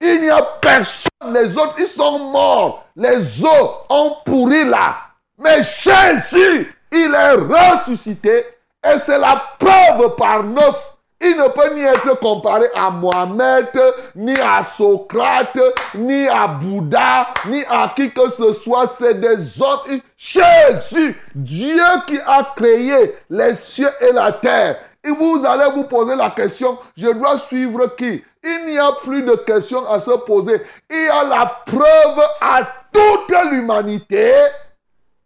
Il 0.00 0.22
n'y 0.22 0.30
a 0.30 0.42
personne, 0.42 1.32
les 1.32 1.56
autres, 1.56 1.74
ils 1.78 1.86
sont 1.86 2.18
morts. 2.30 2.86
Les 2.96 3.44
os 3.44 3.70
ont 3.88 4.16
pourri 4.24 4.64
là. 4.64 4.96
Mais 5.38 5.62
Jésus, 5.62 6.74
il 6.90 7.14
est 7.14 7.32
ressuscité 7.32 8.46
et 8.82 8.98
c'est 8.98 9.18
la 9.18 9.42
preuve 9.58 10.16
par 10.16 10.42
neuf. 10.42 10.89
Il 11.22 11.36
ne 11.36 11.48
peut 11.48 11.74
ni 11.74 11.82
être 11.82 12.18
comparé 12.18 12.68
à 12.74 12.90
Mohamed, 12.90 13.68
ni 14.16 14.34
à 14.40 14.64
Socrate, 14.64 15.58
ni 15.94 16.26
à 16.26 16.48
Bouddha, 16.48 17.28
ni 17.46 17.62
à 17.68 17.92
qui 17.94 18.10
que 18.10 18.30
ce 18.30 18.54
soit. 18.54 18.86
C'est 18.88 19.20
des 19.20 19.60
autres. 19.60 19.90
Jésus, 20.16 21.20
Dieu 21.34 21.84
qui 22.06 22.18
a 22.18 22.52
créé 22.56 23.16
les 23.28 23.54
cieux 23.54 23.90
et 24.00 24.12
la 24.12 24.32
terre. 24.32 24.78
Et 25.04 25.10
vous 25.10 25.42
allez 25.46 25.70
vous 25.74 25.84
poser 25.84 26.14
la 26.14 26.30
question, 26.30 26.78
je 26.96 27.08
dois 27.08 27.38
suivre 27.38 27.86
qui? 27.96 28.22
Il 28.42 28.66
n'y 28.66 28.78
a 28.78 28.92
plus 29.02 29.22
de 29.22 29.34
questions 29.34 29.86
à 29.90 30.00
se 30.00 30.10
poser. 30.10 30.62
Il 30.90 31.04
y 31.04 31.08
a 31.08 31.24
la 31.24 31.46
preuve 31.66 32.22
à 32.40 32.66
toute 32.92 33.36
l'humanité 33.50 34.32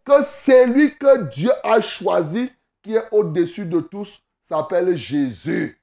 que 0.05 0.21
celui 0.23 0.95
que 0.95 1.23
Dieu 1.29 1.51
a 1.63 1.79
choisi, 1.81 2.51
qui 2.83 2.95
est 2.95 3.07
au-dessus 3.11 3.65
de 3.65 3.79
tous, 3.79 4.19
s'appelle 4.41 4.95
Jésus. 4.95 5.77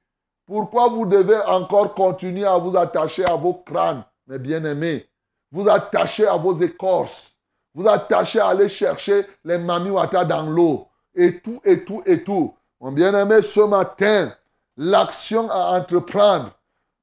Pourquoi 0.45 0.89
vous 0.89 1.05
devez 1.05 1.39
encore 1.47 1.93
continuer 1.93 2.45
à 2.45 2.57
vous 2.57 2.75
attacher 2.75 3.23
à 3.25 3.35
vos 3.35 3.53
crânes, 3.53 4.03
mes 4.27 4.39
bien-aimés? 4.39 5.07
Vous 5.51 5.69
attachez 5.69 6.27
à 6.27 6.35
vos 6.35 6.55
écorces. 6.61 7.31
Vous 7.73 7.87
attachez 7.87 8.39
à 8.39 8.47
aller 8.47 8.69
chercher 8.69 9.25
les 9.45 9.57
mamiwata 9.57 10.25
dans 10.25 10.43
l'eau. 10.43 10.87
Et 11.15 11.39
tout, 11.39 11.61
et 11.63 11.85
tout, 11.85 12.01
et 12.05 12.23
tout. 12.23 12.53
Mon 12.81 12.91
bien-aimé, 12.91 13.41
ce 13.41 13.61
matin, 13.61 14.33
l'action 14.75 15.49
à 15.49 15.79
entreprendre. 15.79 16.51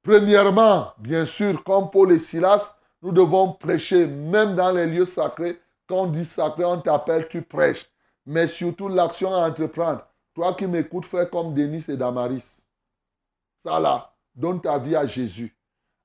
Premièrement, 0.03 0.92
bien 0.98 1.24
sûr, 1.24 1.62
comme 1.64 1.90
Paul 1.90 2.12
et 2.12 2.18
Silas, 2.18 2.74
nous 3.03 3.12
devons 3.12 3.53
prêcher, 3.53 4.07
même 4.07 4.55
dans 4.55 4.72
les 4.72 4.87
lieux 4.87 5.07
sacrés. 5.07 5.59
Quand 5.87 6.03
on 6.03 6.07
dit 6.07 6.24
sacré, 6.24 6.64
on 6.64 6.81
t'appelle, 6.81 7.29
tu 7.29 7.42
prêches. 7.42 7.88
Mais 8.26 8.46
surtout, 8.46 8.88
l'action 8.88 9.33
à 9.35 9.48
entreprendre. 9.48 10.07
Toi 10.35 10.55
qui 10.55 10.66
m'écoutes, 10.66 11.07
fais 11.07 11.29
comme 11.29 11.55
Denis 11.55 11.85
et 11.88 11.96
Damaris. 11.96 12.60
Ça 13.62 13.79
là, 13.79 14.12
donne 14.35 14.61
ta 14.61 14.79
vie 14.79 14.96
à 14.96 15.07
Jésus. 15.07 15.57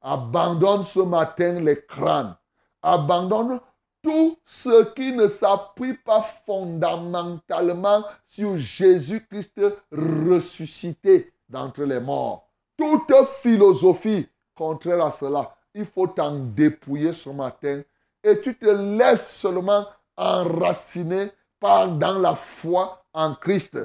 Abandonne 0.01 0.83
ce 0.83 0.99
matin 0.99 1.53
les 1.59 1.81
crânes. 1.85 2.35
Abandonne 2.81 3.59
tout 4.01 4.37
ce 4.45 4.93
qui 4.93 5.11
ne 5.13 5.27
s'appuie 5.27 5.95
pas 5.95 6.21
fondamentalement 6.21 8.03
sur 8.25 8.57
Jésus-Christ 8.57 9.61
ressuscité 9.91 11.33
d'entre 11.49 11.83
les 11.83 11.99
morts. 11.99 12.47
Toute 12.77 13.13
philosophie 13.41 14.27
contraire 14.53 15.05
à 15.05 15.11
cela, 15.11 15.55
il 15.73 15.85
faut 15.85 16.07
t'en 16.07 16.35
dépouiller 16.35 17.13
ce 17.13 17.29
matin 17.29 17.81
et 18.23 18.41
tu 18.41 18.57
te 18.57 18.65
laisses 18.65 19.29
seulement 19.29 19.85
enraciner 20.17 21.31
par 21.59 21.89
dans 21.89 22.19
la 22.19 22.35
foi 22.35 23.03
en 23.13 23.35
Christ. 23.35 23.77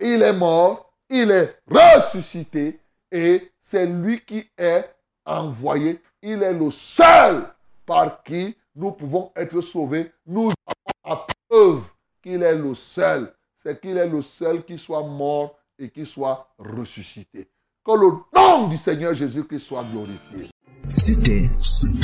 Il 0.00 0.22
est 0.22 0.32
mort, 0.32 0.92
il 1.08 1.30
est 1.30 1.58
ressuscité 1.70 2.80
et 3.10 3.50
c'est 3.60 3.86
lui 3.86 4.20
qui 4.20 4.44
est 4.58 4.84
envoyé. 5.24 6.00
Il 6.22 6.42
est 6.42 6.52
le 6.52 6.70
seul 6.70 7.48
par 7.84 8.22
qui 8.22 8.56
nous 8.74 8.92
pouvons 8.92 9.32
être 9.36 9.60
sauvés. 9.60 10.12
Nous 10.26 10.52
avons 10.66 11.16
la 11.16 11.26
preuve 11.48 11.84
qu'il 12.22 12.42
est 12.42 12.56
le 12.56 12.74
seul. 12.74 13.32
C'est 13.54 13.80
qu'il 13.80 13.96
est 13.96 14.08
le 14.08 14.22
seul 14.22 14.64
qui 14.64 14.78
soit 14.78 15.02
mort 15.02 15.58
et 15.78 15.88
qui 15.88 16.04
soit 16.06 16.48
ressuscité. 16.58 17.48
Que 17.84 17.92
le 17.92 18.12
nom 18.34 18.68
du 18.68 18.76
Seigneur 18.76 19.14
Jésus-Christ 19.14 19.60
soit 19.60 19.84
glorifié. 19.84 20.50
C'était 20.96 21.50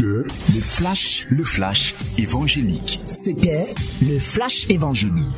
le 0.00 0.24
flash, 0.60 1.26
le 1.30 1.44
flash 1.44 1.94
évangélique. 2.18 3.00
C'était 3.02 3.74
le 4.02 4.18
flash 4.18 4.68
évangélique. 4.68 5.30